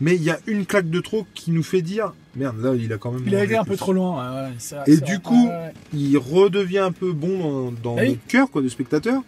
mais 0.00 0.14
il 0.16 0.22
y 0.22 0.30
a 0.30 0.38
une 0.46 0.66
claque 0.66 0.88
de 0.90 1.00
trop 1.00 1.26
qui 1.34 1.50
nous 1.50 1.62
fait 1.62 1.82
dire 1.82 2.12
merde 2.36 2.60
là 2.62 2.74
il 2.74 2.92
a 2.92 2.98
quand 2.98 3.12
même 3.12 3.22
Il 3.26 3.34
a 3.34 3.44
été 3.44 3.56
un 3.56 3.64
peu 3.64 3.76
trop 3.76 3.92
loin. 3.92 4.16
ouais, 4.34 4.42
ouais, 4.48 4.54
c'est 4.58 4.76
vrai, 4.76 4.84
Et 4.90 4.96
du 4.98 5.18
coup, 5.20 5.46
Ouais, 5.48 5.72
il 5.92 6.16
redevient 6.18 6.78
un 6.78 6.92
peu 6.92 7.12
bon 7.12 7.38
dans, 7.38 7.72
dans 7.82 7.96
Ah 7.98 8.02
oui. 8.02 8.08
notre 8.10 8.26
cœur 8.28 8.50
quoi 8.50 8.62
de 8.62 8.68
spectateur 8.68 9.22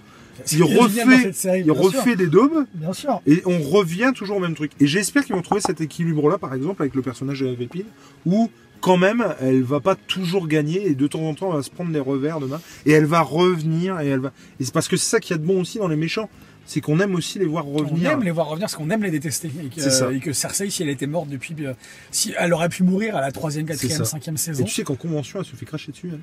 il 0.50 0.62
refait- 0.64 1.32
série, 1.32 1.60
il 1.60 1.64
sûr, 1.66 1.76
refait 1.76 2.16
des 2.16 2.26
daubes 2.26 2.64
Bien 2.74 2.92
sûr. 2.94 3.20
et 3.26 3.42
on 3.44 3.58
revient 3.60 4.12
toujours 4.14 4.38
au 4.38 4.40
même 4.40 4.54
truc. 4.54 4.72
Et 4.80 4.86
j'espère 4.86 5.24
qu'ils 5.24 5.36
vont 5.36 5.42
trouver 5.42 5.60
cet 5.60 5.80
équilibre-là, 5.82 6.38
par 6.38 6.54
exemple, 6.54 6.82
avec 6.82 6.94
le 6.94 7.02
personnage 7.02 7.40
de 7.40 7.48
Agrippine, 7.48 7.84
où 8.24 8.50
quand 8.80 8.96
même, 8.96 9.24
elle 9.40 9.62
va 9.62 9.78
pas 9.78 9.94
toujours 9.94 10.48
gagner 10.48 10.88
et 10.88 10.94
de 10.94 11.06
temps 11.06 11.20
en 11.28 11.34
temps, 11.34 11.50
elle 11.50 11.58
va 11.58 11.62
se 11.62 11.70
prendre 11.70 11.92
des 11.92 12.00
revers 12.00 12.40
de 12.40 12.46
main 12.46 12.60
et 12.86 12.92
elle 12.92 13.04
va 13.04 13.20
revenir 13.20 14.00
et 14.00 14.08
elle 14.08 14.20
va. 14.20 14.32
Et 14.58 14.64
c'est 14.64 14.72
parce 14.74 14.88
que 14.88 14.96
c'est 14.96 15.08
ça 15.10 15.20
qu'il 15.20 15.32
y 15.32 15.38
a 15.38 15.38
de 15.38 15.46
bon 15.46 15.60
aussi 15.60 15.78
dans 15.78 15.86
les 15.86 15.96
méchants, 15.96 16.30
c'est 16.66 16.80
qu'on 16.80 16.98
aime 17.00 17.14
aussi 17.14 17.38
les 17.38 17.44
voir 17.44 17.66
On 17.68 17.72
revenir. 17.78 18.10
aime 18.10 18.22
les 18.22 18.30
voir 18.30 18.46
revenir 18.48 18.66
parce 18.66 18.76
qu'on 18.76 18.90
aime 18.90 19.02
les 19.02 19.10
détester. 19.10 19.50
Et 19.62 19.68
que, 19.68 19.80
C'est 19.80 19.90
ça. 19.90 20.12
et 20.12 20.20
que 20.20 20.32
Cersei, 20.32 20.70
si 20.70 20.82
elle 20.82 20.88
était 20.88 21.06
morte 21.06 21.28
depuis. 21.28 21.54
euh, 21.60 21.74
si 22.10 22.34
elle 22.38 22.52
aurait 22.52 22.68
pu 22.68 22.82
mourir 22.82 23.16
à 23.16 23.20
la 23.20 23.32
troisième, 23.32 23.66
quatrième, 23.66 23.98
ça. 23.98 24.04
cinquième 24.04 24.36
Et 24.36 24.38
saison. 24.38 24.64
tu 24.64 24.72
sais 24.72 24.84
qu'en 24.84 24.94
convention, 24.94 25.40
elle 25.40 25.44
se 25.44 25.56
fait 25.56 25.66
cracher 25.66 25.92
dessus. 25.92 26.10
elle. 26.12 26.20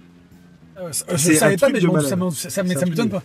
Euh, 0.83 0.89
c'est 0.91 1.05
je 1.17 1.31
un 1.31 1.39
savais 1.39 1.57
pas, 1.57 1.67
truc 1.69 1.83
mais 1.83 2.01
ça 2.01 2.15
ça 2.49 2.63
ça 2.63 2.63
truc 2.63 2.89
m'étonne 2.89 3.09
pas. 3.09 3.23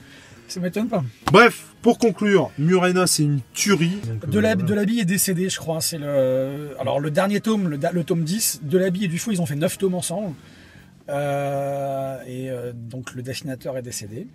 Ça 0.49 0.61
m'étonne 0.61 0.89
pas. 0.89 1.05
Bref, 1.33 1.67
pour 1.81 1.99
conclure, 1.99 2.51
Murena, 2.59 3.07
c'est 3.07 3.23
une 3.23 3.41
tuerie. 3.55 3.99
De 4.27 4.39
euh, 4.39 4.41
la, 4.43 4.55
voilà. 4.57 4.85
de 4.85 5.01
est 5.01 5.05
décédé, 5.05 5.49
je 5.49 5.59
crois. 5.59 5.81
C'est 5.81 5.99
le, 5.99 6.77
alors 6.81 7.01
le 7.01 7.11
dernier 7.11 7.41
tome, 7.41 7.69
le, 7.69 8.05
tome 8.05 8.25
10, 8.25 8.61
de 8.63 8.77
l'habit 8.79 9.05
et 9.05 9.09
du 9.09 9.19
fou, 9.19 9.31
ils 9.33 9.41
ont 9.41 9.47
fait 9.47 9.55
9 9.57 9.79
tomes 9.79 9.95
ensemble. 9.95 10.35
Euh, 11.09 12.19
et 12.27 12.51
euh, 12.51 12.73
donc 12.75 13.15
le 13.15 13.23
dessinateur 13.23 13.77
est 13.77 13.83
décédé. 13.83 14.27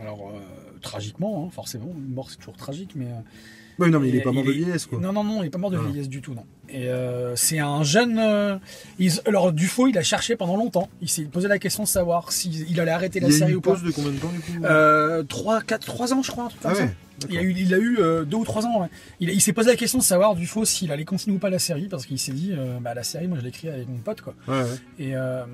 Alors, 0.00 0.30
euh, 0.34 0.40
tragiquement, 0.80 1.44
hein, 1.46 1.50
forcément. 1.52 1.86
Une 1.96 2.14
mort, 2.14 2.30
c'est 2.30 2.36
toujours 2.38 2.56
tragique, 2.56 2.90
mais. 2.94 3.06
euh, 3.06 3.88
non, 3.88 4.00
mais 4.00 4.08
il 4.08 4.16
est 4.16 4.20
pas 4.22 4.32
mort 4.32 4.42
il 4.44 4.48
de 4.48 4.52
vieillesse, 4.52 4.86
quoi. 4.86 4.98
Non, 4.98 5.12
non, 5.12 5.22
non, 5.22 5.42
il 5.42 5.46
est 5.46 5.50
pas 5.50 5.58
mort 5.58 5.70
de 5.70 5.78
vieillesse 5.78 6.08
du 6.08 6.22
tout, 6.22 6.32
non. 6.34 6.44
Et 6.68 6.88
euh, 6.88 7.36
c'est 7.36 7.58
un 7.58 7.82
jeune. 7.84 8.18
euh, 8.18 8.56
ils- 8.98 9.20
alors, 9.26 9.52
Dufaux, 9.52 9.86
il 9.86 9.98
a 9.98 10.02
cherché 10.02 10.34
pendant 10.34 10.56
longtemps. 10.56 10.88
Il 11.02 11.08
s'est 11.10 11.24
posé 11.24 11.46
la 11.46 11.58
question 11.58 11.82
de 11.82 11.88
savoir 11.88 12.32
s'il 12.32 12.68
il 12.70 12.80
allait 12.80 12.90
arrêter 12.90 13.20
la 13.20 13.28
Il 13.28 13.32
y 13.32 13.34
a 13.34 13.38
série 13.38 13.50
une 13.52 13.58
ou 13.58 13.60
pas. 13.60 13.72
pause 13.72 13.82
de 13.82 13.90
combien 13.90 14.10
de 14.12 14.16
temps, 14.18 14.30
du 14.32 14.40
coup 14.40 14.64
Euh, 14.64 15.22
3, 15.24 15.60
4, 15.62 15.84
3 15.86 16.14
ans, 16.14 16.22
je 16.22 16.30
crois, 16.30 16.44
un 16.44 16.48
truc 16.48 16.60
comme 16.62 16.70
Ah 16.72 16.74
ça. 16.74 16.82
ouais 16.84 16.94
Il 17.30 17.36
a 17.38 17.42
eu, 17.42 17.54
il 17.56 17.74
a 17.74 17.78
eu 17.78 17.98
euh, 17.98 18.24
deux 18.24 18.36
ou 18.38 18.44
trois 18.44 18.64
ans. 18.66 18.80
ouais. 18.80 18.88
Il, 19.20 19.28
il 19.30 19.40
s'est 19.40 19.52
posé 19.52 19.68
la 19.70 19.76
question 19.76 19.98
de 19.98 20.02
savoir 20.02 20.34
du 20.34 20.46
faux 20.46 20.64
s'il 20.64 20.90
allait 20.90 21.04
continuer 21.04 21.36
ou 21.36 21.38
pas 21.40 21.48
la 21.50 21.58
série 21.58 21.88
parce 21.88 22.04
qu'il 22.06 22.18
s'est 22.18 22.32
dit 22.32 22.52
euh, 22.52 22.78
bah, 22.80 22.92
la 22.94 23.02
série 23.04 23.26
moi 23.28 23.38
je 23.38 23.42
l'ai 23.42 23.48
écrit 23.50 23.68
avec 23.70 23.88
mon 23.88 23.96
pote 23.98 24.20
quoi. 24.22 24.34
Ouais, 24.48 24.62
ouais. 24.62 24.68
Et, 24.98 25.16
euh, 25.16 25.44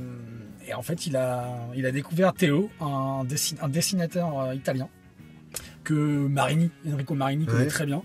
et 0.67 0.75
en 0.75 0.83
fait 0.83 1.07
il 1.07 1.15
a 1.17 1.47
il 1.77 1.87
a 1.87 1.93
découvert 1.93 2.33
Théo 2.33 2.69
un, 2.81 3.23
dessin- 3.25 3.55
un 3.63 3.69
dessinateur 3.69 4.41
euh, 4.41 4.55
italien 4.57 4.89
que 5.85 5.95
Marini 5.95 6.71
Enrico 6.91 7.15
Marini 7.15 7.47
connaît 7.47 7.65
Ouais. 7.65 7.67
très 7.69 7.87
bien. 7.87 8.03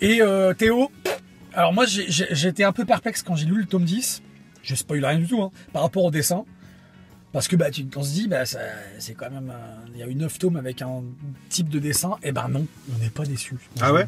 Et 0.00 0.20
euh, 0.22 0.54
Théo 0.54 0.90
alors 1.54 1.72
moi 1.72 1.86
été 1.86 2.64
un 2.64 2.72
peu 2.72 2.84
perplexe 2.84 3.22
quand 3.22 3.34
j'ai 3.34 3.46
lu 3.46 3.58
le 3.60 3.66
tome 3.66 3.84
10. 3.84 4.22
Je 4.62 4.74
spoil 4.74 5.04
rien 5.04 5.18
du 5.18 5.26
tout 5.26 5.40
hein, 5.42 5.50
par 5.72 5.82
rapport 5.82 6.04
au 6.04 6.10
dessin. 6.10 6.44
Parce 7.32 7.48
que 7.48 7.56
bah, 7.56 7.70
tu, 7.70 7.86
on 7.96 8.02
se 8.02 8.12
dit, 8.12 8.28
bah, 8.28 8.44
c'est 8.46 9.14
quand 9.14 9.30
même. 9.30 9.52
Il 9.94 9.98
y 10.00 10.02
a 10.02 10.06
eu 10.06 10.14
9 10.14 10.38
tomes 10.38 10.56
avec 10.56 10.82
un 10.82 11.02
type 11.48 11.68
de 11.68 11.78
dessin. 11.78 12.16
Et 12.22 12.32
ben 12.32 12.48
non, 12.48 12.66
on 12.94 12.98
n'est 12.98 13.10
pas 13.10 13.24
déçu. 13.24 13.56
Ah 13.80 13.92
ouais? 13.92 14.06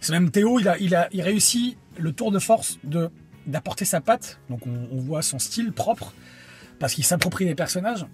C'est 0.00 0.12
même 0.12 0.30
Théo, 0.30 0.58
il 0.60 0.68
a, 0.68 0.78
il 0.78 0.94
a 0.94 1.08
il 1.12 1.22
réussit 1.22 1.76
le 1.98 2.12
tour 2.12 2.30
de 2.30 2.38
force 2.38 2.78
de 2.84 3.10
d'apporter 3.46 3.84
sa 3.84 4.00
patte. 4.00 4.38
Donc 4.50 4.66
on, 4.66 4.88
on 4.92 5.00
voit 5.00 5.22
son 5.22 5.38
style 5.38 5.72
propre. 5.72 6.14
Parce 6.78 6.94
qu'il 6.94 7.04
s'approprie 7.04 7.44
les 7.44 7.54
personnages. 7.56 8.06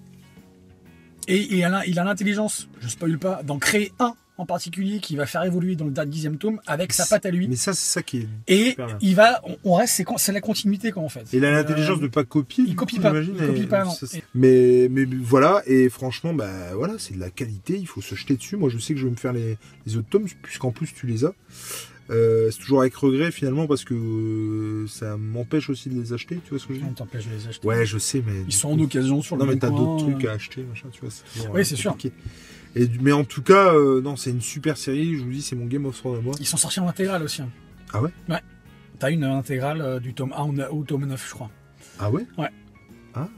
Et, 1.29 1.37
et 1.37 1.65
il 1.87 1.99
a 1.99 2.05
l'intelligence, 2.05 2.69
je 2.81 2.89
spoil 2.89 3.19
pas, 3.19 3.43
d'en 3.43 3.59
créer 3.59 3.93
un 3.99 4.15
en 4.37 4.47
particulier 4.47 4.99
qui 4.99 5.15
va 5.15 5.27
faire 5.27 5.45
évoluer 5.45 5.77
dans 5.77 5.85
le 5.85 5.93
dixième 6.07 6.39
tome 6.39 6.61
avec 6.67 6.93
sa 6.93 7.07
patte 7.07 7.25
à 7.25 7.31
lui. 7.31 7.47
Mais 7.47 7.55
ça, 7.55 7.73
c'est 7.73 7.89
ça 7.93 8.03
qui 8.03 8.19
est. 8.19 8.29
Et 8.49 8.77
il 9.01 9.15
va, 9.15 9.41
on, 9.45 9.57
on 9.63 9.75
reste, 9.75 10.03
c'est 10.17 10.33
la 10.33 10.41
continuité 10.41 10.91
quoi 10.91 11.05
en 11.05 11.09
fait. 11.09 11.25
Il 11.33 11.45
a 11.45 11.53
l'intelligence 11.53 11.99
Euh, 11.99 12.03
de 12.03 12.09
pas 12.09 12.25
copier. 12.25 12.65
il 12.67 12.75
copie 12.75 12.97
coup, 12.97 13.03
pas, 13.03 13.13
il 13.21 13.33
copie 13.33 13.63
et 13.63 13.67
pas, 13.67 13.85
non. 13.85 13.93
ça, 13.93 14.07
Mais, 14.35 14.89
mais 14.91 15.05
voilà, 15.05 15.63
et 15.67 15.89
franchement, 15.89 16.35
bah 16.35 16.75
voilà, 16.75 16.95
c'est 16.99 17.15
de 17.15 17.21
la 17.21 17.31
qualité, 17.31 17.79
il 17.79 17.87
faut 17.87 18.01
se 18.01 18.17
jeter 18.17 18.35
dessus. 18.37 18.57
Moi, 18.57 18.71
je 18.71 18.79
sais 18.79 18.93
que 18.95 18.99
je 18.99 19.05
vais 19.05 19.13
me 19.13 19.17
faire 19.17 19.33
les, 19.33 19.57
les 19.87 19.97
autres 19.97 20.09
tomes, 20.09 20.27
puisqu'en 20.43 20.73
plus 20.73 20.93
tu 20.93 21.07
les 21.07 21.25
as. 21.25 21.33
Euh, 22.11 22.51
c'est 22.51 22.59
toujours 22.59 22.81
avec 22.83 22.95
regret 22.97 23.31
finalement, 23.31 23.67
parce 23.67 23.85
que 23.85 23.95
euh, 23.95 24.87
ça 24.89 25.17
m'empêche 25.17 25.71
aussi 25.71 25.89
de 25.89 25.99
les 25.99 26.13
acheter, 26.13 26.39
tu 26.45 26.51
vois 26.51 26.59
ce 26.59 26.67
que 26.67 26.75
je 26.75 26.81
veux 26.81 26.85
dire? 26.87 26.95
T'empêche 26.95 27.27
de 27.27 27.31
les 27.35 27.49
acheter. 27.49 27.67
Ouais, 27.67 27.87
je 27.87 27.97
sais, 27.99 28.23
mais. 28.27 28.43
Ils 28.47 28.53
sont 28.53 28.69
coup- 28.75 28.81
en 28.81 28.85
occasion 28.85 29.23
sur 29.23 29.37
le 29.37 29.45
Non, 29.45 29.51
mais 29.51 29.59
t'as 29.59 29.71
d'autres 29.71 30.05
euh, 30.07 30.13
trucs 30.13 30.25
à 30.27 30.33
acheter, 30.33 30.63
machin, 30.65 30.89
tu 30.93 31.01
vois. 31.01 31.11
toujours, 31.33 31.55
Oui, 31.55 31.61
euh, 31.61 31.65
c'est 31.65 31.77
sûr. 31.77 31.97
Et, 32.77 32.89
mais 33.01 33.13
en 33.13 33.25
tout 33.25 33.41
cas, 33.43 33.73
euh, 33.73 34.03
non, 34.03 34.17
c'est 34.17 34.31
une 34.31 34.41
super 34.43 34.77
série, 34.77 35.17
je 35.17 35.23
vous 35.23 35.31
dis, 35.31 35.41
c'est 35.43 35.57
mon 35.57 35.65
Game 35.67 35.87
of 35.87 35.97
Thrones 35.97 36.19
à 36.19 36.21
moi. 36.21 36.35
Ils 36.41 36.47
sont 36.47 36.57
sortis 36.57 36.81
en 36.81 36.89
intégrale 36.89 37.23
aussi. 37.23 37.41
hein. 37.41 37.49
Ah 37.93 38.03
ouais? 38.03 38.11
Ouais. 38.29 38.41
T'as 38.99 39.11
une 39.11 39.25
intégrale 39.25 39.81
euh, 39.81 39.99
du 40.01 40.13
tome 40.13 40.33
1 40.37 40.69
au 40.71 40.85
tome 40.85 41.07
9, 41.07 41.27
je 41.29 41.35
crois. 41.35 41.51
Ah 41.99 42.11
ouais? 42.11 42.27
Ouais. 42.37 42.49
Ah. 43.15 43.29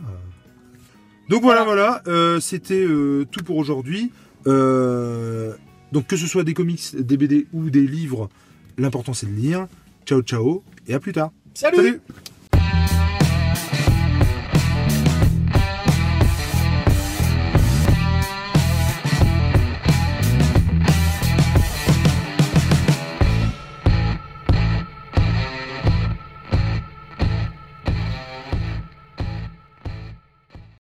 Donc 1.29 1.43
voilà, 1.43 1.65
voilà, 1.65 2.03
euh, 2.07 2.41
c'était 2.41 2.85
euh, 2.85 3.25
tout 3.31 3.43
pour 3.45 3.57
aujourd'hui. 3.57 4.11
Euh, 4.47 5.55
donc 5.93 6.07
que 6.07 6.17
ce 6.17 6.27
soit 6.27 6.45
des 6.45 6.55
comics, 6.55 6.83
des 6.99 7.17
BD 7.17 7.47
ou 7.53 7.69
des 7.71 7.87
livres, 7.87 8.29
l'important 8.79 9.15
c'est 9.15 9.27
de 9.27 9.33
lire. 9.33 9.67
Ciao 10.07 10.23
ciao 10.23 10.63
et 10.87 10.95
à 10.95 11.01
plus 11.01 11.13
tard. 11.13 11.33
Salut 11.55 11.77
Salut 11.77 12.01